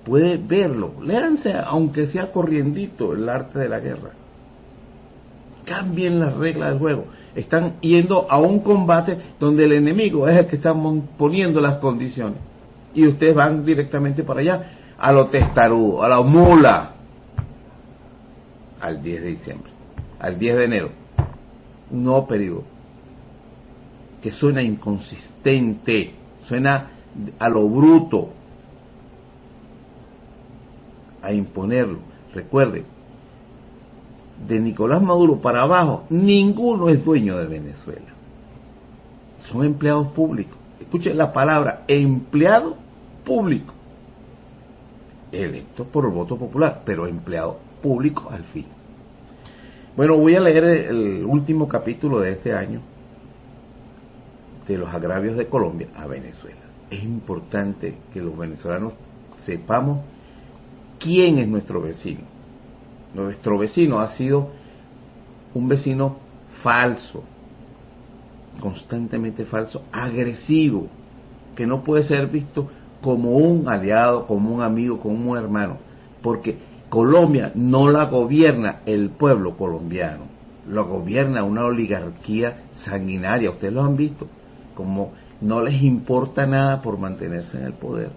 puede 0.04 0.36
verlo. 0.36 0.94
Léanse, 1.02 1.52
aunque 1.52 2.06
sea 2.06 2.30
corriendito, 2.30 3.12
el 3.12 3.28
arte 3.28 3.58
de 3.58 3.68
la 3.68 3.80
guerra. 3.80 4.10
Cambien 5.64 6.20
las 6.20 6.34
reglas 6.36 6.70
del 6.70 6.78
juego 6.78 7.04
están 7.34 7.80
yendo 7.80 8.26
a 8.30 8.40
un 8.40 8.60
combate 8.60 9.16
donde 9.38 9.64
el 9.64 9.72
enemigo 9.72 10.28
es 10.28 10.36
el 10.36 10.46
que 10.46 10.56
está 10.56 10.74
poniendo 11.16 11.60
las 11.60 11.78
condiciones. 11.78 12.38
Y 12.94 13.06
ustedes 13.06 13.34
van 13.34 13.64
directamente 13.64 14.24
para 14.24 14.40
allá, 14.40 14.62
a 15.00 15.12
lo 15.12 15.28
testarudo, 15.28 16.02
a 16.02 16.08
la 16.08 16.20
mula, 16.20 16.92
al 18.80 19.02
10 19.02 19.22
de 19.22 19.28
diciembre, 19.28 19.72
al 20.18 20.38
10 20.38 20.56
de 20.56 20.64
enero. 20.64 20.90
Un 21.90 22.04
nuevo 22.04 22.26
periodo 22.26 22.64
que 24.22 24.30
suena 24.30 24.62
inconsistente, 24.62 26.12
suena 26.46 26.90
a 27.38 27.48
lo 27.48 27.66
bruto, 27.68 28.28
a 31.22 31.32
imponerlo. 31.32 31.98
Recuerde, 32.34 32.84
de 34.46 34.60
Nicolás 34.60 35.02
Maduro 35.02 35.40
para 35.40 35.62
abajo, 35.62 36.04
ninguno 36.10 36.90
es 36.90 37.04
dueño 37.04 37.38
de 37.38 37.46
Venezuela. 37.46 38.10
Son 39.50 39.64
empleados 39.64 40.08
públicos. 40.08 40.56
Escuchen 40.78 41.16
la 41.16 41.32
palabra 41.32 41.84
empleado 41.88 42.76
público. 43.24 43.74
Electo 45.32 45.84
por 45.84 46.04
el 46.04 46.10
voto 46.10 46.36
popular, 46.36 46.82
pero 46.84 47.06
empleado 47.06 47.58
público 47.82 48.28
al 48.30 48.44
fin. 48.44 48.66
Bueno, 49.96 50.16
voy 50.16 50.34
a 50.36 50.40
leer 50.40 50.64
el 50.64 51.24
último 51.24 51.68
capítulo 51.68 52.20
de 52.20 52.32
este 52.32 52.52
año 52.52 52.80
de 54.66 54.78
los 54.78 54.92
agravios 54.92 55.36
de 55.36 55.46
Colombia 55.46 55.88
a 55.94 56.06
Venezuela. 56.06 56.60
Es 56.90 57.02
importante 57.02 57.94
que 58.12 58.20
los 58.20 58.36
venezolanos 58.36 58.92
sepamos 59.44 60.00
quién 60.98 61.38
es 61.38 61.48
nuestro 61.48 61.80
vecino 61.80 62.30
nuestro 63.14 63.58
vecino 63.58 64.00
ha 64.00 64.12
sido 64.12 64.50
un 65.54 65.68
vecino 65.68 66.16
falso, 66.62 67.24
constantemente 68.60 69.44
falso, 69.44 69.84
agresivo, 69.90 70.86
que 71.56 71.66
no 71.66 71.82
puede 71.82 72.04
ser 72.04 72.28
visto 72.28 72.70
como 73.02 73.36
un 73.36 73.68
aliado, 73.68 74.26
como 74.26 74.54
un 74.54 74.62
amigo, 74.62 75.00
como 75.00 75.32
un 75.32 75.38
hermano, 75.38 75.78
porque 76.22 76.58
Colombia 76.88 77.52
no 77.54 77.88
la 77.88 78.04
gobierna 78.06 78.80
el 78.86 79.10
pueblo 79.10 79.56
colombiano, 79.56 80.24
lo 80.68 80.86
gobierna 80.86 81.44
una 81.44 81.64
oligarquía 81.64 82.64
sanguinaria, 82.84 83.50
ustedes 83.50 83.72
lo 83.72 83.82
han 83.82 83.96
visto, 83.96 84.26
como 84.74 85.12
no 85.40 85.62
les 85.62 85.82
importa 85.82 86.46
nada 86.46 86.82
por 86.82 86.98
mantenerse 86.98 87.58
en 87.58 87.64
el 87.64 87.72
poder, 87.72 88.10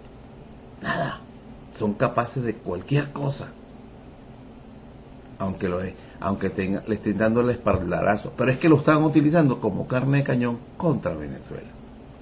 nada, 0.81 1.19
son 1.79 1.93
capaces 1.93 2.43
de 2.43 2.55
cualquier 2.55 3.11
cosa, 3.11 3.47
aunque 5.39 5.67
lo 5.67 5.79
aunque 6.19 6.49
le 6.87 6.95
estén 6.95 7.17
dando 7.17 7.41
el 7.41 7.49
espaldarazo, 7.49 8.31
pero 8.37 8.51
es 8.51 8.57
que 8.57 8.69
lo 8.69 8.77
están 8.77 9.03
utilizando 9.03 9.59
como 9.59 9.87
carne 9.87 10.19
de 10.19 10.23
cañón 10.23 10.57
contra 10.77 11.13
Venezuela. 11.13 11.67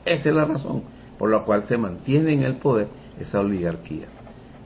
Esa 0.03 0.29
es 0.29 0.35
la 0.35 0.45
razón 0.45 0.81
por 1.17 1.29
la 1.29 1.39
cual 1.39 1.63
se 1.67 1.77
mantiene 1.77 2.33
en 2.33 2.43
el 2.43 2.55
poder 2.55 2.87
esa 3.19 3.39
oligarquía, 3.39 4.07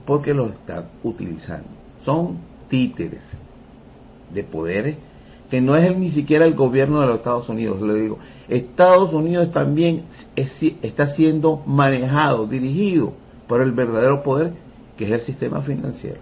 porque 0.06 0.34
lo 0.34 0.48
están 0.48 0.86
utilizando. 1.04 1.70
Son 2.04 2.38
títeres 2.70 3.24
de 4.34 4.44
poderes 4.44 4.98
que 5.50 5.62
no 5.62 5.76
es 5.76 5.96
ni 5.96 6.10
siquiera 6.12 6.46
el 6.46 6.56
gobierno 6.56 7.02
de 7.02 7.08
los 7.08 7.18
Estados 7.18 7.48
Unidos, 7.50 7.82
le 7.82 7.96
digo, 7.96 8.18
Estados 8.48 9.14
Unidos 9.14 9.52
también 9.52 10.04
está 10.36 11.08
siendo 11.16 11.62
manejado, 11.68 12.48
dirigido 12.48 13.14
por 13.48 13.62
el 13.62 13.72
verdadero 13.72 14.24
poder 14.24 14.54
que 14.98 15.06
es 15.06 15.12
el 15.12 15.22
sistema 15.22 15.62
financiero. 15.62 16.20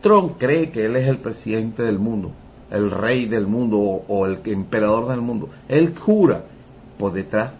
Trump 0.00 0.32
cree 0.38 0.70
que 0.70 0.86
él 0.86 0.96
es 0.96 1.06
el 1.06 1.18
presidente 1.18 1.82
del 1.82 1.98
mundo, 1.98 2.32
el 2.70 2.90
rey 2.90 3.28
del 3.28 3.46
mundo 3.46 3.78
o, 3.78 4.26
el 4.26 4.40
emperador 4.44 5.08
del 5.08 5.20
mundo. 5.20 5.48
Él 5.68 5.94
jura 5.96 6.44
por 6.98 7.12
detrás 7.12 7.52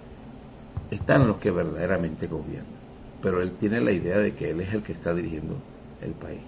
están 0.94 1.26
los 1.26 1.38
que 1.38 1.50
verdaderamente 1.50 2.26
gobiernan. 2.26 2.82
Pero 3.22 3.40
él 3.40 3.52
tiene 3.58 3.80
la 3.80 3.92
idea 3.92 4.18
de 4.18 4.34
que 4.34 4.50
él 4.50 4.60
es 4.60 4.72
el 4.74 4.82
que 4.82 4.92
está 4.92 5.14
dirigiendo 5.14 5.56
el 6.00 6.12
país. 6.12 6.40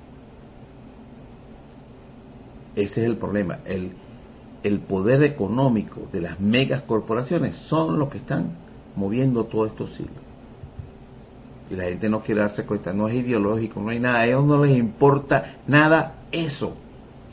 Ese 2.74 3.02
es 3.02 3.06
el 3.06 3.16
problema. 3.16 3.60
El, 3.64 3.92
el 4.62 4.80
poder 4.80 5.22
económico 5.22 6.08
de 6.12 6.20
las 6.20 6.40
megas 6.40 6.82
corporaciones 6.82 7.54
son 7.68 7.98
los 7.98 8.08
que 8.08 8.18
están 8.18 8.56
moviendo 8.96 9.44
todos 9.44 9.70
estos 9.70 9.90
siglos. 9.94 10.16
Y 11.70 11.76
la 11.76 11.84
gente 11.84 12.08
no 12.08 12.20
quiere 12.20 12.42
darse 12.42 12.66
cuenta, 12.66 12.92
no 12.92 13.08
es 13.08 13.14
ideológico, 13.14 13.80
no 13.80 13.90
hay 13.90 14.00
nada, 14.00 14.20
a 14.20 14.26
ellos 14.26 14.44
no 14.44 14.62
les 14.64 14.76
importa 14.76 15.60
nada 15.66 16.26
eso, 16.30 16.74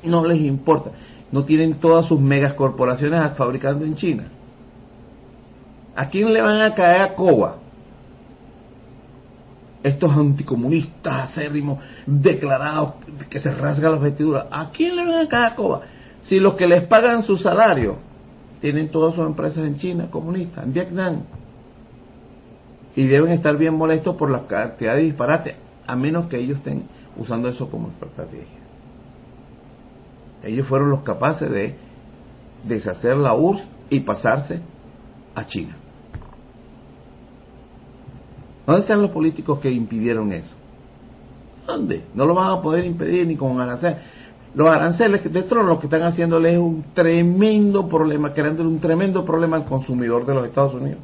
no 0.03 0.25
les 0.25 0.39
importa. 0.39 0.91
No 1.31 1.43
tienen 1.43 1.75
todas 1.75 2.05
sus 2.05 2.19
megas 2.19 2.53
corporaciones 2.53 3.35
fabricando 3.35 3.83
en 3.83 3.95
China 3.95 4.27
¿A 5.95 6.09
quién 6.09 6.33
le 6.33 6.41
van 6.41 6.61
a 6.61 6.73
caer 6.73 7.01
a 7.01 7.15
coba? 7.15 7.57
Estos 9.83 10.11
anticomunistas 10.11 11.29
acérrimos, 11.29 11.79
declarados, 12.05 12.93
que 13.29 13.39
se 13.39 13.51
rasgan 13.53 13.93
las 13.93 14.01
vestiduras. 14.01 14.45
¿A 14.51 14.69
quién 14.71 14.95
le 14.95 15.05
van 15.05 15.25
a 15.25 15.27
caer 15.27 15.51
a 15.51 15.55
coba? 15.55 15.81
Si 16.23 16.39
los 16.39 16.53
que 16.53 16.67
les 16.67 16.85
pagan 16.87 17.23
su 17.23 17.37
salario 17.37 17.97
tienen 18.61 18.89
todas 18.89 19.15
sus 19.15 19.25
empresas 19.25 19.65
en 19.65 19.77
China, 19.77 20.07
comunistas, 20.11 20.63
en 20.63 20.73
Vietnam, 20.73 21.23
y 22.95 23.07
deben 23.07 23.31
estar 23.31 23.57
bien 23.57 23.75
molestos 23.75 24.15
por 24.15 24.29
la 24.29 24.45
cantidad 24.45 24.95
de 24.95 25.01
disparates, 25.01 25.55
a 25.87 25.95
menos 25.95 26.27
que 26.27 26.37
ellos 26.37 26.57
estén 26.57 26.83
usando 27.17 27.49
eso 27.49 27.69
como 27.69 27.89
estrategia. 27.89 28.59
Ellos 30.43 30.67
fueron 30.67 30.89
los 30.89 31.01
capaces 31.01 31.49
de 31.49 31.75
deshacer 32.63 33.17
la 33.17 33.33
URSS 33.33 33.63
y 33.89 33.99
pasarse 34.01 34.59
a 35.35 35.45
China. 35.45 35.77
¿Dónde 38.65 38.81
están 38.81 39.01
los 39.01 39.11
políticos 39.11 39.59
que 39.59 39.71
impidieron 39.71 40.31
eso? 40.33 40.55
¿Dónde? 41.65 42.03
No 42.13 42.25
lo 42.25 42.33
van 42.33 42.51
a 42.51 42.61
poder 42.61 42.85
impedir 42.85 43.27
ni 43.27 43.35
con 43.35 43.59
aranceles. 43.59 43.97
Los 44.53 44.67
aranceles 44.67 45.31
de 45.31 45.43
Trump 45.43 45.67
lo 45.67 45.79
que 45.79 45.87
están 45.87 46.03
haciéndole 46.03 46.53
es 46.53 46.59
un 46.59 46.85
tremendo 46.93 47.87
problema, 47.87 48.33
creándole 48.33 48.69
un 48.69 48.79
tremendo 48.79 49.23
problema 49.23 49.57
al 49.57 49.65
consumidor 49.65 50.25
de 50.25 50.33
los 50.33 50.45
Estados 50.45 50.73
Unidos. 50.73 50.99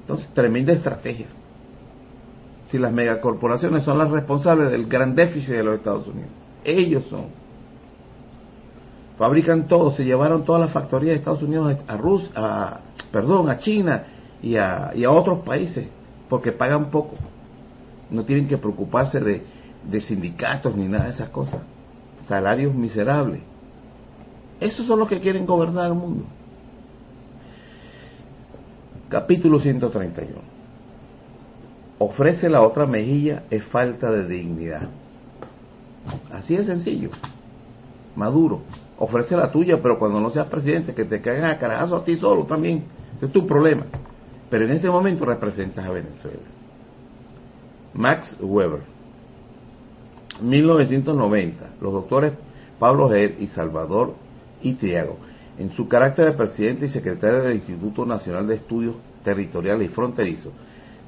Entonces, 0.00 0.28
tremenda 0.32 0.72
estrategia. 0.72 1.26
Si 2.70 2.78
las 2.78 2.92
megacorporaciones 2.92 3.82
son 3.84 3.98
las 3.98 4.10
responsables 4.10 4.70
del 4.70 4.86
gran 4.86 5.14
déficit 5.14 5.50
de 5.50 5.62
los 5.62 5.74
Estados 5.74 6.06
Unidos, 6.06 6.30
ellos 6.64 7.04
son. 7.10 7.26
Fabrican 9.18 9.66
todo, 9.66 9.90
se 9.92 10.04
llevaron 10.04 10.44
todas 10.44 10.62
las 10.62 10.70
factorías 10.70 11.12
de 11.12 11.18
Estados 11.18 11.42
Unidos 11.42 11.76
a 11.86 11.96
Rusia, 11.96 12.30
a, 12.34 12.80
perdón, 13.10 13.50
a 13.50 13.58
China, 13.58 14.04
y 14.42 14.56
a, 14.56 14.92
y 14.94 15.04
a 15.04 15.10
otros 15.10 15.40
países 15.40 15.86
porque 16.28 16.52
pagan 16.52 16.90
poco. 16.90 17.16
No 18.10 18.24
tienen 18.24 18.48
que 18.48 18.58
preocuparse 18.58 19.20
de, 19.20 20.00
sindicatos 20.00 20.76
ni 20.76 20.86
nada 20.86 21.06
de 21.06 21.10
esas 21.10 21.30
cosas. 21.30 21.60
Salarios 22.26 22.74
miserables. 22.74 23.40
Esos 24.60 24.86
son 24.86 24.98
los 24.98 25.08
que 25.08 25.20
quieren 25.20 25.46
gobernar 25.46 25.86
el 25.86 25.94
mundo. 25.94 26.24
Capítulo 29.08 29.58
131. 29.58 30.34
Ofrece 31.98 32.48
la 32.48 32.62
otra 32.62 32.86
mejilla 32.86 33.44
es 33.50 33.64
falta 33.64 34.10
de 34.10 34.26
dignidad. 34.26 34.88
Así 36.30 36.56
de 36.56 36.64
sencillo. 36.64 37.10
Maduro. 38.14 38.62
Ofrece 38.98 39.36
la 39.36 39.50
tuya, 39.50 39.80
pero 39.80 39.98
cuando 39.98 40.20
no 40.20 40.30
seas 40.30 40.48
presidente, 40.48 40.94
que 40.94 41.04
te 41.04 41.20
caigan 41.20 41.50
a 41.50 41.58
carajazo 41.58 41.96
a 41.96 42.04
ti 42.04 42.16
solo 42.16 42.44
también. 42.44 42.84
es 43.20 43.32
tu 43.32 43.46
problema 43.46 43.84
pero 44.50 44.64
en 44.64 44.72
este 44.72 44.88
momento 44.88 45.24
representas 45.24 45.84
a 45.84 45.92
Venezuela. 45.92 46.38
Max 47.94 48.36
Weber, 48.40 48.82
1990, 50.40 51.70
los 51.80 51.92
doctores 51.92 52.32
Pablo 52.78 53.08
Ger 53.08 53.36
y 53.40 53.48
Salvador 53.48 54.14
Itriago, 54.62 55.18
en 55.58 55.72
su 55.72 55.88
carácter 55.88 56.26
de 56.26 56.36
presidente 56.36 56.86
y 56.86 56.90
secretario 56.90 57.42
del 57.42 57.56
Instituto 57.56 58.06
Nacional 58.06 58.46
de 58.46 58.56
Estudios 58.56 58.96
Territoriales 59.24 59.90
y 59.90 59.94
Fronterizos, 59.94 60.52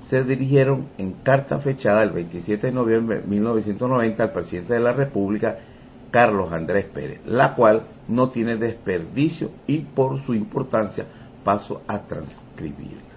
se 0.09 0.25
dirigieron 0.25 0.89
en 0.99 1.13
carta 1.23 1.61
fechada 1.61 2.03
el 2.03 2.11
27 2.11 2.67
de 2.67 2.73
noviembre 2.73 3.21
de 3.21 3.29
1990 3.29 4.23
al 4.23 4.33
presidente 4.33 4.75
de 4.75 4.81
la 4.81 4.93
República, 4.93 5.59
Carlos 6.11 6.53
Andrés 6.53 6.87
Pérez, 6.87 7.21
la 7.25 7.55
cual 7.55 7.83
no 8.09 8.31
tiene 8.31 8.57
desperdicio 8.57 9.53
y 9.69 9.79
por 9.79 10.21
su 10.23 10.35
importancia 10.35 11.07
paso 11.45 11.83
a 11.87 12.01
transcribir 12.01 13.10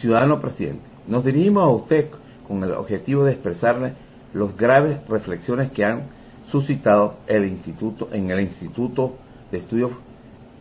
ciudadano 0.00 0.40
presidente, 0.40 0.82
nos 1.06 1.24
dirigimos 1.24 1.62
a 1.62 1.68
usted 1.68 2.08
con 2.46 2.62
el 2.62 2.72
objetivo 2.72 3.24
de 3.24 3.32
expresarle 3.32 3.92
las 4.34 4.56
graves 4.56 4.98
reflexiones 5.08 5.70
que 5.72 5.84
han 5.84 6.04
suscitado 6.50 7.14
el 7.26 7.46
instituto 7.46 8.08
en 8.12 8.30
el 8.30 8.40
Instituto 8.40 9.16
de 9.50 9.58
Estudios 9.58 9.92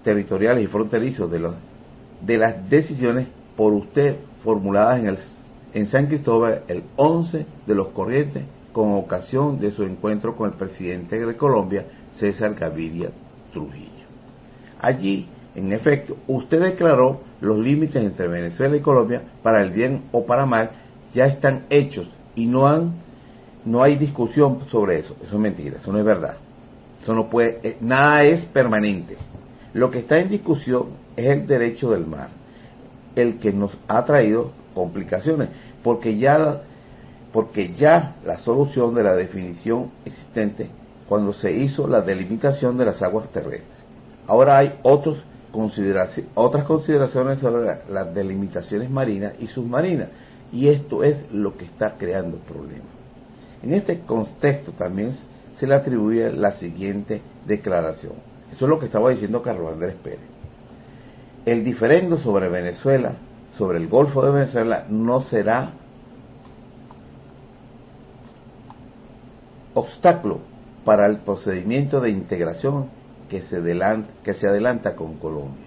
Territoriales 0.04 0.63
y 0.63 0.67
Fronterizos 0.67 1.30
de, 1.30 1.52
de 2.21 2.38
las 2.38 2.69
decisiones 2.69 3.28
por 3.56 3.74
usted 3.74 4.17
formuladas 4.43 5.00
en, 5.00 5.08
el, 5.08 5.17
en 5.74 5.88
San 5.88 6.08
Cristóbal 6.08 6.63
el 6.67 6.84
11 6.95 7.45
de 7.65 7.76
los 7.76 7.88
Corrientes 7.89 8.43
con 8.71 8.93
ocasión 8.93 9.60
de 9.60 9.71
su 9.71 9.84
encuentro 9.84 10.36
con 10.36 10.52
el 10.52 10.58
presidente 10.58 11.24
de 11.24 11.38
Colombia, 11.38 11.86
César 12.15 12.54
Gaviria 12.56 13.10
Trujillo. 13.54 13.89
Allí 14.80 15.28
en 15.56 15.71
efecto, 15.71 16.17
usted 16.28 16.62
declaró 16.62 17.21
los 17.41 17.58
límites 17.58 18.02
entre 18.04 18.28
Venezuela 18.28 18.76
y 18.76 18.82
Colombia 18.82 19.21
para 19.43 19.62
el 19.62 19.71
bien 19.71 20.04
o 20.12 20.26
para 20.26 20.45
mal 20.45 20.71
ya 21.13 21.26
están 21.26 21.65
hechos 21.69 22.10
y 22.36 22.45
no 22.45 22.67
han 22.67 23.06
no 23.65 23.82
hay 23.82 23.95
discusión 23.95 24.60
sobre 24.69 25.00
eso. 25.00 25.15
Eso 25.24 25.36
es 25.36 25.41
mentira, 25.41 25.78
eso 25.82 25.91
no 25.91 25.98
es 25.98 26.06
verdad. 26.06 26.38
Eso 27.02 27.13
no 27.13 27.30
puede 27.30 27.60
eh, 27.63 27.78
nada 27.82 28.24
es 28.24 28.45
permanente. 28.45 29.17
Lo 29.74 29.91
que 29.91 30.00
está 30.00 30.19
en 30.19 30.30
discusión 30.30 30.89
es 31.15 31.28
el 31.28 31.48
derecho 31.48 31.91
del 31.91 32.06
mar, 32.06 32.30
el 33.15 33.39
que 33.39 33.52
nos 33.52 33.76
ha 33.88 34.06
traído 34.06 34.52
complicaciones, 34.74 35.50
porque 35.84 36.17
ya 36.17 36.62
porque 37.32 37.74
ya 37.74 38.15
la 38.26 38.38
solución 38.39 38.95
de 38.95 39.04
la 39.04 39.13
definición 39.13 39.91
existente 40.06 40.69
cuando 41.10 41.34
se 41.34 41.52
hizo 41.52 41.86
la 41.86 42.02
delimitación 42.02 42.78
de 42.78 42.86
las 42.86 43.02
aguas 43.02 43.28
terrestres. 43.30 43.78
Ahora 44.26 44.58
hay 44.58 44.80
otros 44.84 45.17
otras 46.35 46.65
consideraciones 46.65 47.39
sobre 47.39 47.79
las 47.89 48.13
delimitaciones 48.13 48.89
marinas 48.89 49.33
y 49.39 49.47
submarinas. 49.47 50.09
Y 50.51 50.67
esto 50.67 51.03
es 51.03 51.17
lo 51.31 51.57
que 51.57 51.65
está 51.65 51.95
creando 51.97 52.37
problemas. 52.37 52.87
En 53.63 53.73
este 53.73 53.99
contexto 54.01 54.71
también 54.73 55.13
se 55.57 55.67
le 55.67 55.75
atribuye 55.75 56.31
la 56.31 56.53
siguiente 56.53 57.21
declaración. 57.45 58.13
Eso 58.53 58.65
es 58.65 58.69
lo 58.69 58.79
que 58.79 58.85
estaba 58.85 59.09
diciendo 59.09 59.41
Carlos 59.41 59.73
Andrés 59.73 59.95
Pérez. 60.03 60.19
El 61.45 61.63
diferendo 61.63 62.17
sobre 62.17 62.49
Venezuela, 62.49 63.15
sobre 63.57 63.77
el 63.77 63.87
Golfo 63.87 64.23
de 64.23 64.31
Venezuela, 64.31 64.85
no 64.89 65.21
será 65.23 65.71
obstáculo 69.73 70.39
para 70.83 71.05
el 71.05 71.17
procedimiento 71.17 71.99
de 71.99 72.11
integración 72.11 72.87
que 73.29 73.41
se, 73.43 73.57
adelanta, 73.57 74.09
que 74.23 74.33
se 74.33 74.47
adelanta 74.47 74.95
con 74.95 75.17
Colombia, 75.17 75.65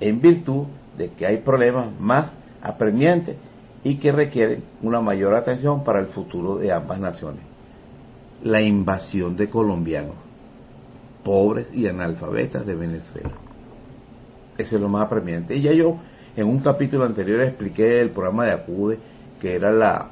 en 0.00 0.20
virtud 0.20 0.66
de 0.96 1.10
que 1.10 1.26
hay 1.26 1.38
problemas 1.38 1.88
más 2.00 2.32
apremiantes 2.62 3.36
y 3.84 3.96
que 3.96 4.10
requieren 4.10 4.64
una 4.82 5.00
mayor 5.00 5.34
atención 5.34 5.84
para 5.84 6.00
el 6.00 6.08
futuro 6.08 6.56
de 6.56 6.72
ambas 6.72 6.98
naciones. 6.98 7.40
La 8.42 8.60
invasión 8.60 9.36
de 9.36 9.48
colombianos, 9.48 10.16
pobres 11.22 11.68
y 11.72 11.86
analfabetas 11.86 12.66
de 12.66 12.74
Venezuela. 12.74 13.32
Eso 14.58 14.76
es 14.76 14.82
lo 14.82 14.88
más 14.88 15.06
apremiante. 15.06 15.56
Y 15.56 15.62
ya 15.62 15.72
yo 15.72 15.98
en 16.36 16.46
un 16.46 16.60
capítulo 16.60 17.04
anterior 17.04 17.42
expliqué 17.42 18.00
el 18.00 18.10
programa 18.10 18.44
de 18.46 18.52
Acude, 18.52 18.98
que 19.40 19.54
era 19.54 19.70
la 19.70 20.10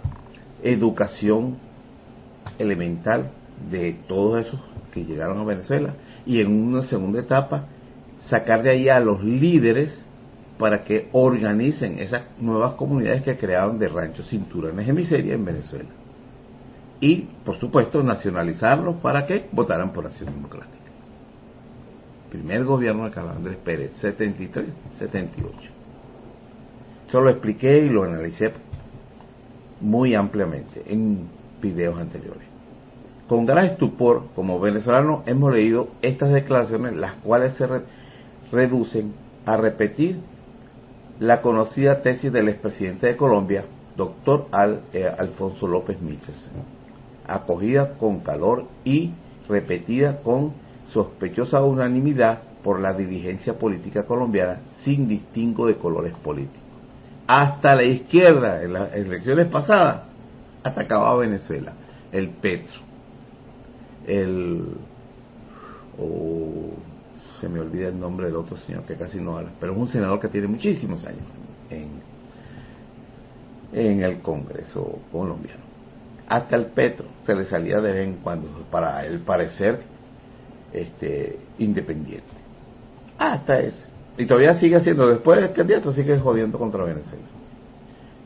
educación 0.62 1.56
elemental 2.58 3.30
de 3.70 3.94
todos 4.06 4.46
esos 4.46 4.60
que 4.92 5.04
llegaron 5.04 5.40
a 5.40 5.44
Venezuela. 5.44 5.94
Y 6.26 6.40
en 6.40 6.50
una 6.50 6.82
segunda 6.82 7.20
etapa, 7.20 7.66
sacar 8.26 8.62
de 8.62 8.70
ahí 8.70 8.88
a 8.88 9.00
los 9.00 9.22
líderes 9.22 10.04
para 10.58 10.84
que 10.84 11.08
organicen 11.12 11.98
esas 11.98 12.24
nuevas 12.40 12.74
comunidades 12.74 13.22
que 13.22 13.36
crearon 13.36 13.78
de 13.78 13.88
ranchos 13.88 14.28
cinturones 14.28 14.86
de 14.86 14.92
miseria 14.92 15.34
en 15.34 15.44
Venezuela. 15.44 15.90
Y, 17.00 17.28
por 17.44 17.58
supuesto, 17.58 18.02
nacionalizarlos 18.02 18.96
para 18.96 19.26
que 19.26 19.46
votaran 19.52 19.92
por 19.92 20.06
Acción 20.06 20.32
Democrática. 20.32 20.78
Primer 22.30 22.64
gobierno 22.64 23.04
de 23.04 23.10
Carlos 23.10 23.36
Andrés 23.36 23.58
Pérez, 23.64 23.92
73, 24.00 24.66
78. 24.98 25.56
Eso 27.08 27.20
lo 27.20 27.30
expliqué 27.30 27.78
y 27.78 27.88
lo 27.90 28.04
analicé 28.04 28.52
muy 29.80 30.14
ampliamente 30.14 30.82
en 30.86 31.28
videos 31.60 31.98
anteriores. 31.98 32.53
Con 33.28 33.46
gran 33.46 33.66
estupor, 33.66 34.24
como 34.34 34.60
venezolanos, 34.60 35.22
hemos 35.26 35.52
leído 35.52 35.88
estas 36.02 36.32
declaraciones, 36.32 36.94
las 36.94 37.14
cuales 37.14 37.54
se 37.54 37.66
reducen 38.52 39.14
a 39.46 39.56
repetir 39.56 40.20
la 41.20 41.40
conocida 41.40 42.02
tesis 42.02 42.32
del 42.32 42.48
expresidente 42.48 43.06
de 43.06 43.16
Colombia, 43.16 43.64
doctor 43.96 44.48
eh, 44.92 45.10
Alfonso 45.18 45.66
López 45.66 46.00
Miches, 46.02 46.50
acogida 47.26 47.94
con 47.96 48.20
calor 48.20 48.66
y 48.84 49.12
repetida 49.48 50.20
con 50.22 50.52
sospechosa 50.92 51.62
unanimidad 51.62 52.42
por 52.62 52.80
la 52.80 52.92
dirigencia 52.92 53.58
política 53.58 54.04
colombiana 54.04 54.60
sin 54.84 55.08
distingo 55.08 55.66
de 55.66 55.76
colores 55.76 56.12
políticos. 56.14 56.62
Hasta 57.26 57.74
la 57.74 57.84
izquierda, 57.84 58.62
en 58.62 58.72
las 58.74 58.94
elecciones 58.94 59.46
pasadas, 59.48 60.02
atacaba 60.62 61.10
a 61.10 61.16
Venezuela, 61.16 61.72
el 62.12 62.28
Petro, 62.30 62.80
el... 64.06 64.64
se 67.40 67.48
me 67.48 67.60
olvida 67.60 67.88
el 67.88 67.98
nombre 67.98 68.26
del 68.26 68.36
otro 68.36 68.56
señor 68.58 68.84
que 68.84 68.96
casi 68.96 69.20
no 69.20 69.36
habla, 69.36 69.52
pero 69.60 69.72
es 69.72 69.78
un 69.78 69.88
senador 69.88 70.20
que 70.20 70.28
tiene 70.28 70.46
muchísimos 70.46 71.04
años 71.06 71.24
en, 71.70 71.88
en 73.72 74.02
el 74.02 74.20
Congreso 74.20 74.98
colombiano. 75.12 75.62
Hasta 76.26 76.56
el 76.56 76.66
Petro 76.66 77.06
se 77.26 77.34
le 77.34 77.44
salía 77.46 77.76
de 77.76 77.92
vez 77.92 78.06
en 78.06 78.14
cuando 78.16 78.48
para 78.70 79.04
el 79.04 79.20
parecer 79.20 79.82
este, 80.72 81.38
independiente. 81.58 82.32
Hasta 83.18 83.60
ese. 83.60 83.86
Y 84.16 84.26
todavía 84.26 84.58
sigue 84.58 84.76
haciendo, 84.76 85.06
después 85.08 85.40
del 85.40 85.52
candidato 85.52 85.92
sigue 85.92 86.18
jodiendo 86.18 86.58
contra 86.58 86.84
Venezuela. 86.84 87.24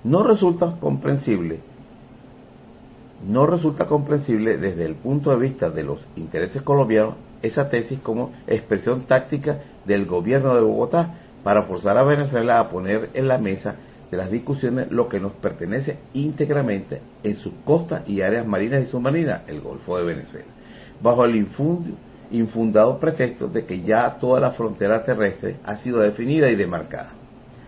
No 0.04 0.22
resulta 0.22 0.76
comprensible, 0.78 1.60
no 3.26 3.46
resulta 3.46 3.86
comprensible 3.86 4.58
desde 4.58 4.84
el 4.84 4.94
punto 4.94 5.30
de 5.30 5.36
vista 5.36 5.70
de 5.70 5.82
los 5.82 5.98
intereses 6.16 6.62
colombianos 6.62 7.14
esa 7.42 7.68
tesis 7.68 8.00
como 8.00 8.32
expresión 8.46 9.02
táctica 9.02 9.60
del 9.84 10.06
gobierno 10.06 10.54
de 10.54 10.60
Bogotá 10.60 11.14
para 11.42 11.64
forzar 11.64 11.96
a 11.96 12.02
Venezuela 12.02 12.60
a 12.60 12.68
poner 12.68 13.10
en 13.14 13.28
la 13.28 13.38
mesa 13.38 13.76
de 14.10 14.16
las 14.16 14.30
discusiones 14.30 14.90
lo 14.90 15.08
que 15.08 15.20
nos 15.20 15.32
pertenece 15.32 15.98
íntegramente 16.14 17.00
en 17.22 17.36
sus 17.36 17.52
costas 17.64 18.08
y 18.08 18.22
áreas 18.22 18.46
marinas 18.46 18.82
y 18.82 18.86
submarinas, 18.86 19.42
el 19.48 19.60
Golfo 19.60 19.98
de 19.98 20.04
Venezuela, 20.04 20.46
bajo 21.02 21.24
el 21.24 21.46
infundado 22.30 22.98
pretexto 22.98 23.48
de 23.48 23.64
que 23.64 23.82
ya 23.82 24.16
toda 24.18 24.40
la 24.40 24.52
frontera 24.52 25.04
terrestre 25.04 25.56
ha 25.64 25.76
sido 25.78 26.00
definida 26.00 26.50
y 26.50 26.56
demarcada. 26.56 27.12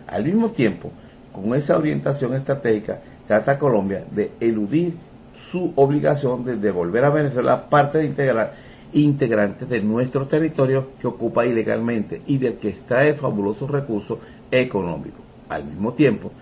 Al 0.06 0.24
mismo 0.24 0.50
tiempo, 0.50 0.90
con 1.32 1.54
esa 1.54 1.76
orientación 1.76 2.34
estratégica, 2.34 3.00
trata 3.28 3.58
Colombia 3.58 4.04
de 4.10 4.32
eludir 4.40 4.94
su 5.50 5.72
obligación 5.76 6.44
de 6.44 6.56
devolver 6.56 7.04
a 7.04 7.10
Venezuela 7.10 7.68
parte 7.68 7.98
de 7.98 8.50
integrantes 8.92 9.68
de 9.68 9.80
nuestro 9.80 10.26
territorio 10.26 10.90
que 11.00 11.06
ocupa 11.06 11.46
ilegalmente 11.46 12.22
y 12.26 12.38
del 12.38 12.58
que 12.58 12.70
extrae 12.70 13.14
fabulosos 13.14 13.70
recursos 13.70 14.18
económicos, 14.50 15.20
al 15.48 15.64
mismo 15.64 15.94
tiempo 15.94 16.32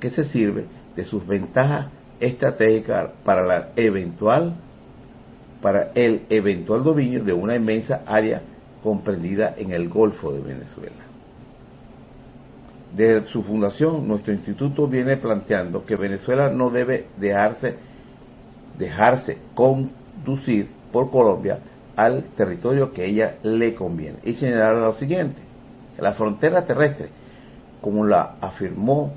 que 0.00 0.10
se 0.10 0.24
sirve 0.24 0.66
de 0.94 1.04
sus 1.04 1.26
ventajas 1.26 1.86
estratégicas 2.20 3.10
para 3.24 3.42
la 3.42 3.68
eventual 3.76 4.54
para 5.64 5.92
el 5.94 6.26
eventual 6.28 6.84
dominio 6.84 7.24
de 7.24 7.32
una 7.32 7.56
inmensa 7.56 8.02
área 8.06 8.42
comprendida 8.82 9.54
en 9.56 9.72
el 9.72 9.88
Golfo 9.88 10.30
de 10.30 10.42
Venezuela. 10.42 11.04
Desde 12.94 13.24
su 13.30 13.42
fundación, 13.42 14.06
nuestro 14.06 14.34
instituto 14.34 14.86
viene 14.86 15.16
planteando 15.16 15.86
que 15.86 15.96
Venezuela 15.96 16.50
no 16.50 16.68
debe 16.68 17.06
dejarse, 17.16 17.76
dejarse 18.78 19.38
conducir 19.54 20.68
por 20.92 21.10
Colombia 21.10 21.58
al 21.96 22.24
territorio 22.36 22.92
que 22.92 23.04
ella 23.04 23.36
le 23.42 23.74
conviene. 23.74 24.18
Y 24.24 24.34
señalar 24.34 24.76
lo 24.76 24.94
siguiente, 24.94 25.40
la 25.98 26.14
frontera 26.14 26.66
terrestre, 26.66 27.08
como 27.80 28.04
la 28.04 28.36
afirmó, 28.40 29.12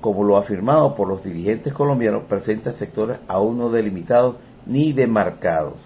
como 0.00 0.22
lo 0.24 0.36
afirmado 0.36 0.94
por 0.94 1.08
los 1.08 1.24
dirigentes 1.24 1.72
colombianos, 1.72 2.24
presenta 2.24 2.72
sectores 2.72 3.18
aún 3.26 3.58
no 3.58 3.70
delimitados 3.70 4.36
ni 4.66 4.92
demarcados, 4.92 5.78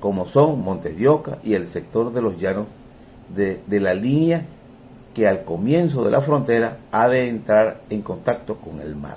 como 0.00 0.26
son 0.28 0.62
Montes 0.62 0.98
de 0.98 1.08
Oca 1.08 1.38
y 1.42 1.54
el 1.54 1.68
sector 1.68 2.12
de 2.12 2.22
los 2.22 2.38
llanos 2.38 2.66
de, 3.34 3.60
de 3.66 3.80
la 3.80 3.94
línea 3.94 4.46
que 5.14 5.26
al 5.26 5.44
comienzo 5.44 6.04
de 6.04 6.10
la 6.10 6.20
frontera 6.20 6.78
ha 6.92 7.08
de 7.08 7.28
entrar 7.28 7.80
en 7.88 8.02
contacto 8.02 8.56
con 8.56 8.80
el 8.80 8.94
mar. 8.94 9.16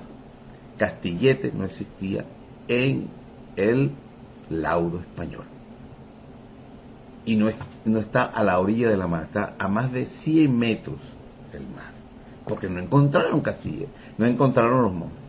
Castillete 0.77 1.51
no 1.53 1.65
existía 1.65 2.23
en 2.69 3.07
el 3.57 3.91
laudo 4.49 4.99
español 4.99 5.43
y 7.29 7.35
no, 7.35 7.99
está 7.99 8.23
a 8.23 8.43
la 8.43 8.59
orilla 8.59 8.89
de 8.89 8.97
la 8.97 9.07
mar, 9.07 9.23
está 9.23 9.53
a 9.59 9.67
más 9.67 9.91
de 9.91 10.07
100 10.23 10.57
metros 10.57 10.97
del 11.51 11.61
mar, 11.61 11.91
porque 12.47 12.67
no 12.67 12.79
encontraron 12.79 13.41
Castilla, 13.41 13.85
no 14.17 14.25
encontraron 14.25 14.81
los 14.81 14.93
montes. 14.93 15.19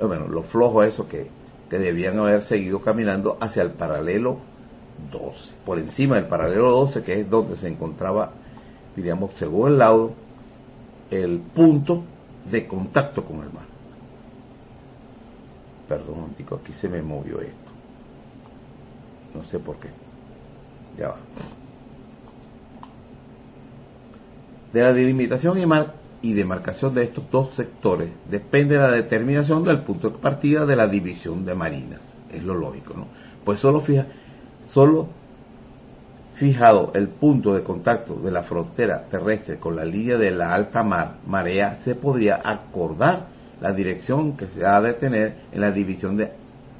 Bueno, 0.00 0.28
lo 0.28 0.42
flojo 0.44 0.82
eso 0.82 1.08
que, 1.08 1.28
que 1.70 1.78
debían 1.78 2.18
haber 2.18 2.44
seguido 2.44 2.82
caminando 2.82 3.38
hacia 3.40 3.62
el 3.62 3.70
paralelo 3.70 4.38
12, 5.10 5.54
por 5.64 5.78
encima 5.78 6.16
del 6.16 6.26
paralelo 6.26 6.70
12, 6.70 7.02
que 7.02 7.20
es 7.20 7.30
donde 7.30 7.56
se 7.56 7.68
encontraba, 7.68 8.32
diríamos, 8.94 9.30
según 9.38 9.72
el 9.72 9.78
laudo, 9.78 10.12
el 11.10 11.38
punto 11.38 12.04
de 12.50 12.66
contacto 12.66 13.24
con 13.24 13.36
el 13.36 13.50
mar. 13.50 13.77
Perdón, 15.88 16.24
antico, 16.24 16.56
aquí 16.56 16.72
se 16.74 16.88
me 16.88 17.00
movió 17.02 17.40
esto. 17.40 17.70
No 19.34 19.44
sé 19.44 19.58
por 19.58 19.76
qué. 19.76 19.88
De 24.72 24.82
la 24.82 24.92
delimitación 24.92 25.58
y, 26.20 26.34
demarcación 26.34 26.94
de 26.94 27.04
estos 27.04 27.30
dos 27.30 27.54
sectores 27.54 28.10
depende 28.28 28.76
la 28.76 28.90
determinación 28.90 29.62
del 29.64 29.80
punto 29.82 30.10
de 30.10 30.18
partida 30.18 30.66
de 30.66 30.76
la 30.76 30.88
división 30.88 31.44
de 31.44 31.54
marinas. 31.54 32.00
Es 32.32 32.42
lo 32.42 32.54
lógico, 32.54 32.94
¿no? 32.94 33.06
Pues 33.44 33.60
solo 33.60 33.80
fija, 33.80 34.06
solo 34.72 35.08
fijado 36.34 36.92
el 36.94 37.08
punto 37.08 37.54
de 37.54 37.62
contacto 37.62 38.16
de 38.16 38.30
la 38.30 38.42
frontera 38.42 39.04
terrestre 39.10 39.58
con 39.58 39.76
la 39.76 39.84
línea 39.84 40.18
de 40.18 40.32
la 40.32 40.52
alta 40.52 40.82
mar, 40.82 41.18
marea, 41.26 41.78
se 41.84 41.94
podría 41.94 42.40
acordar 42.44 43.37
la 43.60 43.72
dirección 43.72 44.36
que 44.36 44.46
se 44.48 44.64
ha 44.64 44.80
de 44.80 44.94
tener 44.94 45.34
en 45.52 45.60
la 45.60 45.72
división 45.72 46.16
de 46.16 46.32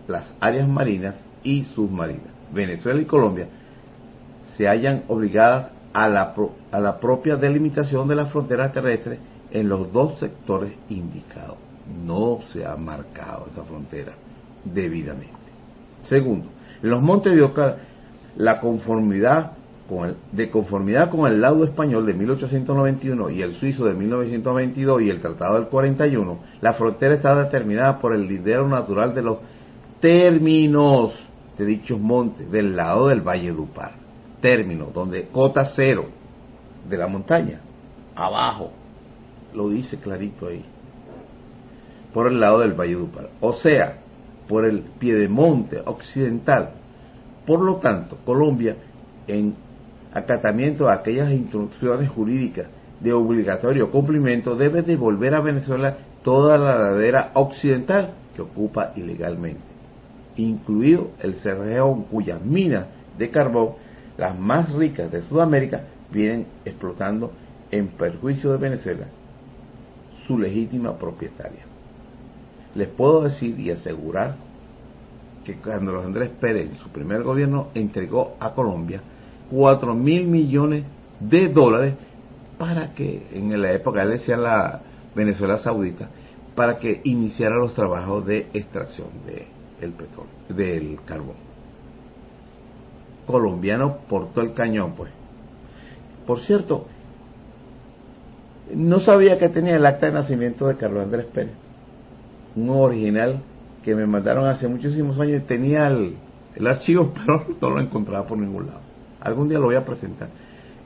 las 0.07 0.25
áreas 0.41 0.69
marinas 0.69 1.15
y 1.43 1.65
submarinas. 1.65 2.33
Venezuela 2.53 3.01
y 3.01 3.05
Colombia 3.05 3.49
se 4.57 4.69
hayan 4.69 5.05
obligadas 5.09 5.71
a 5.93 6.09
la, 6.09 6.35
a 6.73 6.81
la 6.81 7.01
propia 7.01 7.37
delimitación 7.37 8.09
de 8.09 8.17
las 8.17 8.31
fronteras 8.31 8.73
terrestres 8.73 9.19
en 9.51 9.69
los 9.69 9.93
dos 9.93 10.19
sectores 10.19 10.73
indicados. 10.89 11.59
No 12.05 12.41
se 12.53 12.67
ha 12.67 12.77
marcado 12.77 13.49
esa 13.51 13.65
frontera 13.65 14.13
debidamente. 14.65 15.35
Segundo, 16.05 16.49
en 16.83 16.91
los 16.91 17.03
montes 17.03 17.35
de 17.35 17.43
Oca, 17.43 17.77
la 18.37 18.61
conformidad 18.61 19.53
con 19.89 20.09
el, 20.09 20.17
de 20.33 20.51
conformidad 20.51 21.11
con 21.11 21.31
el 21.31 21.41
laudo 21.41 21.65
español 21.65 22.05
de 22.05 22.15
1891 22.15 23.31
y 23.31 23.43
el 23.43 23.55
suizo 23.55 23.87
de 23.87 23.95
1922 23.95 25.03
y 25.03 25.11
el 25.11 25.21
tratado 25.21 25.55
del 25.55 25.69
41, 25.69 26.39
la 26.61 26.75
frontera 26.75 27.15
está 27.15 27.35
determinada 27.35 27.99
por 27.99 28.15
el 28.15 28.27
lidero 28.27 28.69
natural 28.69 29.15
de 29.15 29.23
los 29.23 29.39
términos 30.01 31.13
de 31.57 31.65
dichos 31.65 31.99
montes 31.99 32.51
del 32.51 32.77
lado 32.77 33.09
del 33.09 33.23
Valle 33.23 33.51
Dupar 33.53 34.09
término, 34.41 34.91
donde 34.93 35.29
cota 35.29 35.71
cero 35.75 36.07
de 36.89 36.97
la 36.97 37.07
montaña, 37.07 37.61
abajo, 38.15 38.71
lo 39.55 39.69
dice 39.69 39.99
clarito 39.99 40.49
ahí, 40.49 40.65
por 42.13 42.29
el 42.29 42.41
lado 42.41 42.61
del 42.61 42.73
Valledupar, 42.73 43.31
o 43.41 43.53
sea, 43.55 43.99
por 44.49 44.65
el 44.65 44.81
piedemonte 44.99 45.81
occidental. 45.85 46.71
Por 47.47 47.61
lo 47.61 47.77
tanto, 47.77 48.19
Colombia, 48.25 48.77
en 49.27 49.55
acatamiento 50.13 50.89
a 50.89 50.95
aquellas 50.95 51.33
instrucciones 51.33 52.09
jurídicas 52.09 52.67
de 53.01 53.13
obligatorio 53.13 53.91
cumplimiento, 53.91 54.57
debe 54.57 54.83
devolver 54.83 55.35
a 55.35 55.41
Venezuela 55.41 55.99
toda 56.23 56.59
la 56.59 56.77
ladera 56.77 57.31
occidental 57.35 58.15
que 58.35 58.43
ocupa 58.43 58.93
ilegalmente, 58.97 59.61
incluido 60.37 61.11
el 61.21 61.35
Cerrejón, 61.37 62.05
cuyas 62.05 62.43
minas 62.45 62.87
de 63.17 63.31
carbón, 63.31 63.75
las 64.17 64.39
más 64.39 64.73
ricas 64.73 65.11
de 65.13 65.23
Sudamérica, 65.23 65.83
vienen 66.11 66.47
explotando 66.65 67.33
en 67.71 67.89
perjuicio 67.89 68.51
de 68.53 68.59
Venezuela, 68.59 69.07
su 70.27 70.39
legítima 70.39 70.97
propietaria. 70.97 71.63
Les 72.75 72.89
puedo 72.89 73.23
decir 73.23 73.59
y 73.59 73.71
asegurar 73.71 74.37
que 75.45 75.55
cuando 75.55 75.93
los 75.93 76.05
Andrés 76.05 76.31
Pérez 76.41 76.71
en 76.71 76.79
su 76.79 76.89
primer 76.91 77.23
gobierno 77.23 77.69
entregó 77.75 78.37
a 78.41 78.53
Colombia 78.55 79.01
4 79.51 79.95
mil 79.95 80.27
millones 80.27 80.85
de 81.21 81.49
dólares 81.49 81.95
para 82.59 82.93
que, 82.93 83.29
en 83.33 83.61
la 83.61 83.73
época, 83.73 84.03
él 84.03 84.11
decía 84.11 84.37
la 84.37 84.81
Venezuela 85.15 85.59
Saudita, 85.59 86.09
para 86.55 86.79
que 86.79 87.01
iniciara 87.05 87.57
los 87.57 87.75
trabajos 87.75 88.27
de 88.27 88.49
extracción 88.53 89.09
del 89.81 89.93
petróleo, 89.93 90.33
del 90.49 90.99
carbón. 91.05 91.37
Colombiano 93.27 93.99
portó 94.09 94.41
el 94.41 94.55
cañón, 94.55 94.95
pues. 94.97 95.13
Por 96.27 96.41
cierto, 96.41 96.87
no 98.75 99.01
sabía 99.01 99.39
que 99.39 99.49
tenía 99.49 99.77
el 99.77 99.87
acta 99.87 100.07
de 100.07 100.13
nacimiento 100.13 100.67
de 100.67 100.77
Carlos 100.77 101.05
Andrés 101.05 101.27
Pérez, 101.27 101.55
un 102.57 102.71
original 102.71 103.41
que 103.85 103.95
me 103.95 104.07
mandaron 104.07 104.47
hace 104.47 104.67
muchísimos 104.67 105.19
años. 105.21 105.47
Tenía 105.47 105.89
el, 105.89 106.17
archivo, 106.67 107.13
pero 107.27 107.47
no 107.61 107.71
lo 107.71 107.81
encontraba 107.81 108.27
por 108.27 108.39
ningún 108.39 108.67
lado. 108.67 108.88
Algún 109.21 109.49
día 109.49 109.59
lo 109.59 109.67
voy 109.67 109.77
a 109.77 109.85
presentar. 109.85 110.29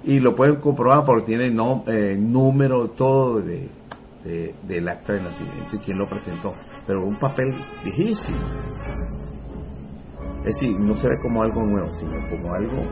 Y 0.04 0.20
lo 0.20 0.34
pueden 0.34 0.56
comprobar 0.56 1.04
porque 1.04 1.26
tiene 1.26 1.50
no, 1.50 1.84
eh, 1.86 2.16
número, 2.18 2.88
todo 2.90 3.40
de, 3.40 3.68
del 4.66 4.88
acta 4.88 5.14
de 5.14 5.22
nacimiento 5.22 5.76
y 5.76 5.78
quién 5.78 5.98
lo 5.98 6.08
presentó. 6.08 6.54
Pero 6.86 7.06
un 7.06 7.18
papel 7.18 7.54
viejísimo. 7.84 8.38
Es 10.40 10.54
decir, 10.54 10.78
no 10.78 10.94
se 10.96 11.08
ve 11.08 11.14
como 11.22 11.42
algo 11.42 11.62
nuevo, 11.62 11.94
sino 11.94 12.28
como 12.28 12.52
algo 12.52 12.82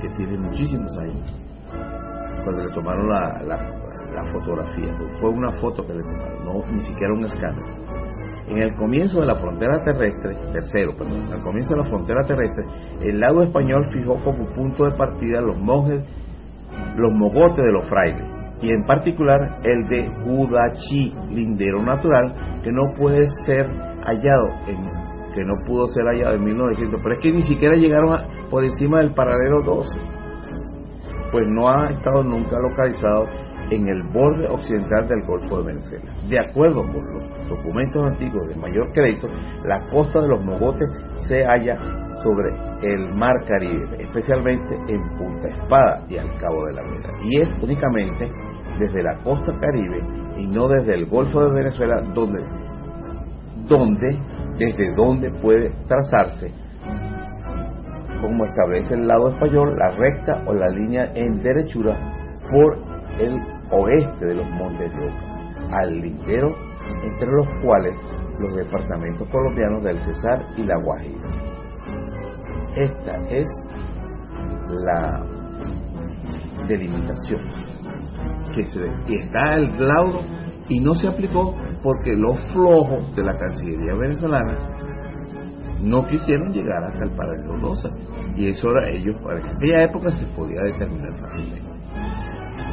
que 0.00 0.08
tiene 0.10 0.36
muchísimos 0.38 0.96
años. 0.98 1.32
Cuando 2.42 2.64
le 2.64 2.74
tomaron 2.74 3.08
la, 3.08 3.42
la, 3.44 4.32
fotografía, 4.32 4.96
fue 5.20 5.30
una 5.30 5.52
foto 5.52 5.86
que 5.86 5.94
le 5.94 6.02
tomaron, 6.02 6.44
no 6.44 6.72
ni 6.72 6.80
siquiera 6.80 7.12
un 7.12 7.24
escáner. 7.24 7.64
En 8.50 8.58
el 8.60 8.74
comienzo 8.74 9.20
de 9.20 9.26
la 9.26 9.36
frontera 9.36 9.84
terrestre, 9.84 10.36
tercero, 10.52 10.96
perdón, 10.96 11.28
en 11.28 11.34
el 11.34 11.42
comienzo 11.42 11.74
de 11.74 11.82
la 11.82 11.88
frontera 11.88 12.22
terrestre, 12.26 12.64
el 13.00 13.20
lado 13.20 13.42
español 13.44 13.88
fijó 13.92 14.16
como 14.24 14.44
punto 14.54 14.86
de 14.86 14.96
partida 14.96 15.40
los 15.40 15.56
monjes, 15.56 16.04
los 16.96 17.12
mogotes 17.12 17.64
de 17.64 17.70
los 17.70 17.86
frailes, 17.88 18.24
y 18.60 18.70
en 18.70 18.84
particular 18.86 19.60
el 19.62 19.88
de 19.88 20.00
Udachi, 20.26 21.14
lindero 21.30 21.80
natural, 21.80 22.34
que 22.64 22.72
no 22.72 22.92
puede 22.98 23.28
ser 23.46 23.68
hallado 24.02 24.48
que 25.34 25.44
no 25.44 25.54
pudo 25.64 25.86
ser 25.86 26.04
hallado 26.06 26.34
en 26.34 26.44
1900, 26.44 27.00
pero 27.00 27.14
es 27.14 27.20
que 27.22 27.30
ni 27.30 27.44
siquiera 27.44 27.76
llegaron 27.76 28.18
por 28.50 28.64
encima 28.64 28.98
del 28.98 29.14
paralelo 29.14 29.62
12, 29.62 30.00
pues 31.30 31.44
no 31.48 31.68
ha 31.68 31.88
estado 31.88 32.24
nunca 32.24 32.58
localizado 32.58 33.26
en 33.70 33.88
el 33.88 34.02
borde 34.12 34.48
occidental 34.48 35.06
del 35.06 35.22
Golfo 35.24 35.62
de 35.62 35.72
Venezuela. 35.72 36.10
De 36.28 36.40
acuerdo 36.40 36.82
con 36.82 37.14
los 37.14 37.39
documentos 37.50 38.02
antiguos 38.02 38.48
de 38.48 38.56
mayor 38.56 38.90
crédito, 38.92 39.28
la 39.64 39.86
costa 39.90 40.20
de 40.20 40.28
los 40.28 40.44
Mogotes 40.44 40.88
se 41.28 41.44
halla 41.44 41.76
sobre 42.22 42.50
el 42.82 43.14
Mar 43.14 43.34
Caribe, 43.46 44.02
especialmente 44.02 44.74
en 44.88 45.16
Punta 45.16 45.48
Espada 45.48 46.04
y 46.08 46.16
al 46.16 46.34
Cabo 46.38 46.64
de 46.66 46.74
la 46.74 46.82
Vela. 46.82 47.12
Y 47.22 47.40
es 47.40 47.48
únicamente 47.62 48.30
desde 48.78 49.02
la 49.02 49.16
costa 49.22 49.52
caribe 49.58 49.98
y 50.38 50.46
no 50.46 50.68
desde 50.68 50.94
el 50.94 51.06
Golfo 51.06 51.42
de 51.44 51.52
Venezuela 51.52 52.00
donde, 52.14 52.42
donde 53.68 54.18
desde 54.58 54.94
donde 54.94 55.30
puede 55.42 55.70
trazarse 55.86 56.52
como 58.20 58.44
establece 58.44 58.94
el 58.94 59.06
lado 59.06 59.30
español, 59.30 59.76
la 59.78 59.90
recta 59.90 60.42
o 60.46 60.52
la 60.52 60.68
línea 60.68 61.10
en 61.14 61.42
derechura 61.42 61.96
por 62.50 62.78
el 63.18 63.40
oeste 63.70 64.26
de 64.26 64.34
los 64.34 64.50
montes 64.50 64.92
de 64.92 65.06
Oca, 65.06 65.78
al 65.78 66.00
lindero 66.00 66.54
entre 67.02 67.26
los 67.26 67.46
cuales 67.62 67.94
los 68.38 68.56
departamentos 68.56 69.28
colombianos 69.28 69.84
del 69.84 69.98
Cesar 70.00 70.46
y 70.56 70.64
la 70.64 70.76
Guajira. 70.78 71.28
Esta 72.76 73.16
es 73.28 73.46
la 74.68 75.24
delimitación 76.66 77.42
que 78.54 78.64
se 78.64 78.80
y 79.08 79.16
está 79.16 79.56
el 79.56 79.86
laudo 79.86 80.20
y 80.68 80.80
no 80.80 80.94
se 80.94 81.08
aplicó 81.08 81.56
porque 81.82 82.14
los 82.14 82.38
flojos 82.52 83.14
de 83.16 83.24
la 83.24 83.36
Cancillería 83.36 83.94
venezolana 83.94 84.56
no 85.82 86.06
quisieron 86.06 86.52
llegar 86.52 86.84
hasta 86.84 87.04
el 87.04 87.10
paralelo 87.10 87.58
12 87.58 87.88
y 88.36 88.50
eso 88.50 88.68
era 88.70 88.88
ellos 88.88 89.16
para 89.22 89.38
aquella 89.38 89.84
época 89.84 90.10
se 90.10 90.26
podía 90.26 90.62
determinar 90.62 91.18
fácilmente. 91.18 91.70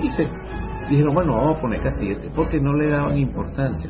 Y 0.03 0.09
se 0.11 0.27
dijeron 0.89 1.13
bueno 1.13 1.35
vamos 1.35 1.57
a 1.57 1.61
poner 1.61 1.81
Castilla 1.81 2.17
porque 2.35 2.59
no 2.59 2.73
le 2.73 2.89
daban 2.89 3.17
importancia 3.17 3.89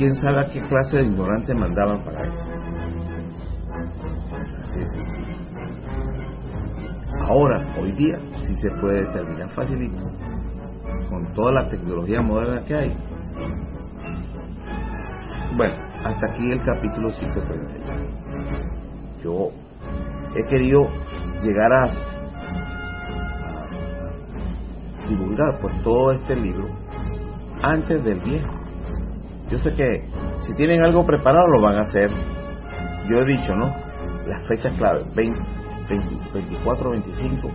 quién 0.00 0.14
sabe 0.14 0.40
a 0.40 0.44
qué 0.50 0.62
clase 0.66 0.96
de 0.96 1.02
ignorantes 1.04 1.54
mandaban 1.54 2.02
para 2.02 2.22
eso. 2.22 2.44
Así 4.64 4.80
es 4.80 5.20
ahora 7.28 7.66
hoy 7.78 7.92
día 7.92 8.18
sí 8.46 8.56
se 8.62 8.70
puede 8.80 9.04
determinar 9.04 9.50
fácilmente 9.50 10.02
con 11.10 11.26
toda 11.34 11.52
la 11.52 11.68
tecnología 11.68 12.22
moderna 12.22 12.64
que 12.64 12.74
hay. 12.74 12.96
Bueno 15.54 15.74
hasta 16.02 16.26
aquí 16.32 16.50
el 16.50 16.64
capítulo 16.64 17.10
131 17.10 17.90
yo 19.22 19.50
he 20.34 20.48
querido 20.48 20.88
llegar 21.42 21.72
a, 21.74 21.90
divulgar 25.06 25.58
pues 25.60 25.82
todo 25.82 26.12
este 26.12 26.36
libro 26.36 26.70
antes 27.62 28.02
del 28.02 28.18
viejo. 28.20 28.59
Yo 29.50 29.58
sé 29.58 29.74
que 29.74 30.08
si 30.46 30.54
tienen 30.54 30.82
algo 30.82 31.04
preparado 31.04 31.46
lo 31.48 31.60
van 31.62 31.76
a 31.76 31.82
hacer. 31.82 32.10
Yo 33.08 33.18
he 33.18 33.24
dicho, 33.24 33.54
¿no? 33.54 33.74
Las 34.26 34.46
fechas 34.46 34.72
claves, 34.78 35.06
24, 35.14 36.90
25, 36.90 37.50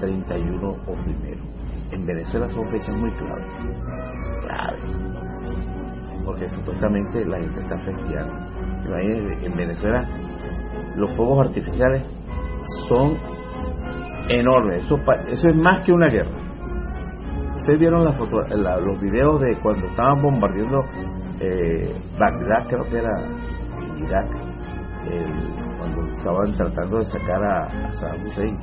31 0.00 0.68
o 0.68 0.94
primero. 1.04 1.42
En 1.90 2.06
Venezuela 2.06 2.48
son 2.50 2.70
fechas 2.70 2.96
muy 2.96 3.10
claves. 3.12 3.46
Claves. 4.42 4.84
Porque 6.24 6.48
supuestamente 6.48 7.24
la 7.26 7.38
gente 7.38 7.60
está. 7.60 7.74
Imagínense, 8.86 9.46
en 9.46 9.56
Venezuela 9.56 10.08
los 10.96 11.16
fuegos 11.16 11.48
artificiales 11.48 12.06
son 12.88 13.16
enormes. 14.28 14.84
Eso, 14.84 15.00
eso 15.28 15.48
es 15.48 15.56
más 15.56 15.84
que 15.84 15.92
una 15.92 16.08
guerra. 16.08 16.30
Ustedes 17.56 17.80
vieron 17.80 18.04
la 18.04 18.12
foto, 18.12 18.42
los 18.42 19.00
videos 19.00 19.40
de 19.40 19.58
cuando 19.60 19.86
estaban 19.86 20.20
bombardeando 20.22 20.84
eh, 21.40 21.94
Bagdad, 22.18 22.68
creo 22.68 22.84
que 22.84 22.98
era 22.98 23.12
Irak, 23.96 24.30
cuando 25.78 26.16
estaban 26.16 26.52
tratando 26.54 26.98
de 26.98 27.04
sacar 27.06 27.44
a, 27.44 27.68
Saddam 27.94 28.26
Hussein. 28.26 28.58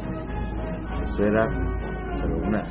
Eso 1.04 1.24
era 1.24 1.48
pero 2.22 2.38
una, 2.38 2.64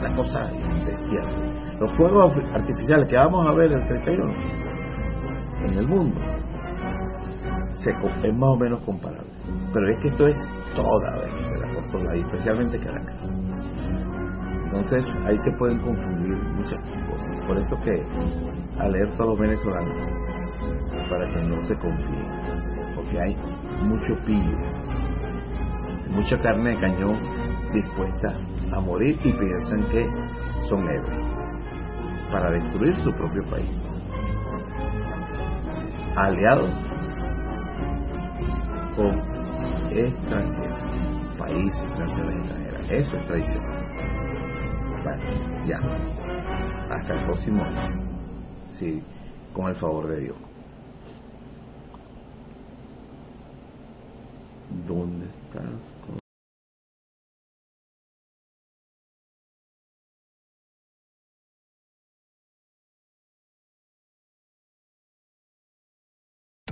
una 0.00 0.16
cosa 0.16 0.50
bestial. 0.84 1.78
Los 1.80 1.92
fuegos 1.96 2.32
artificiales 2.54 3.08
que 3.08 3.16
vamos 3.16 3.46
a 3.46 3.52
ver 3.52 3.72
el 3.72 3.86
31 3.86 4.34
en 5.64 5.78
el 5.78 5.86
mundo 5.86 6.20
es 8.22 8.34
más 8.34 8.50
o 8.50 8.56
menos 8.56 8.80
comparable. 8.82 9.30
Pero 9.72 9.88
es 9.88 10.00
que 10.00 10.08
esto 10.08 10.26
es 10.26 10.36
toda 10.74 11.18
Venezuela, 11.18 11.68
por 11.92 12.16
especialmente 12.16 12.78
Caracas. 12.78 13.16
Entonces 14.64 15.04
ahí 15.24 15.36
se 15.38 15.52
pueden 15.52 15.78
confundir 15.78 16.36
muchas 16.54 16.80
cosas. 16.80 17.46
Por 17.46 17.58
eso 17.58 17.76
que 17.84 18.04
alerto 18.78 19.22
a 19.22 19.26
los 19.26 19.38
venezolanos 19.38 19.96
para 21.08 21.28
que 21.28 21.40
no 21.42 21.66
se 21.66 21.74
confíen, 21.76 22.94
porque 22.94 23.20
hay 23.20 23.36
mucho 23.82 24.16
pillo, 24.24 24.58
mucha 26.10 26.38
carne 26.40 26.70
de 26.70 26.78
cañón 26.78 27.18
dispuesta 27.72 28.34
a 28.72 28.80
morir 28.80 29.18
y 29.22 29.32
piensan 29.32 29.84
que 29.90 30.06
son 30.68 30.88
héroes 30.88 31.26
para 32.30 32.50
destruir 32.50 32.96
su 33.00 33.12
propio 33.12 33.42
país. 33.50 33.70
Aliados 36.16 36.72
con 38.96 39.36
extranjeros, 39.90 40.78
países, 41.38 41.98
naciones 41.98 42.40
extranjeras. 42.40 42.90
Eso 42.90 43.16
es 43.16 43.26
tradición. 43.26 43.64
Bueno, 45.04 45.22
ya. 45.66 45.78
hasta 46.90 47.14
el 47.14 47.24
próximo 47.24 47.62
año. 47.62 48.15
Sí, 48.78 49.02
con 49.54 49.68
el 49.68 49.76
favor 49.76 50.08
de 50.08 50.20
Dios. 50.22 50.36
¿Dónde 54.88 55.26
estás? 55.26 56.25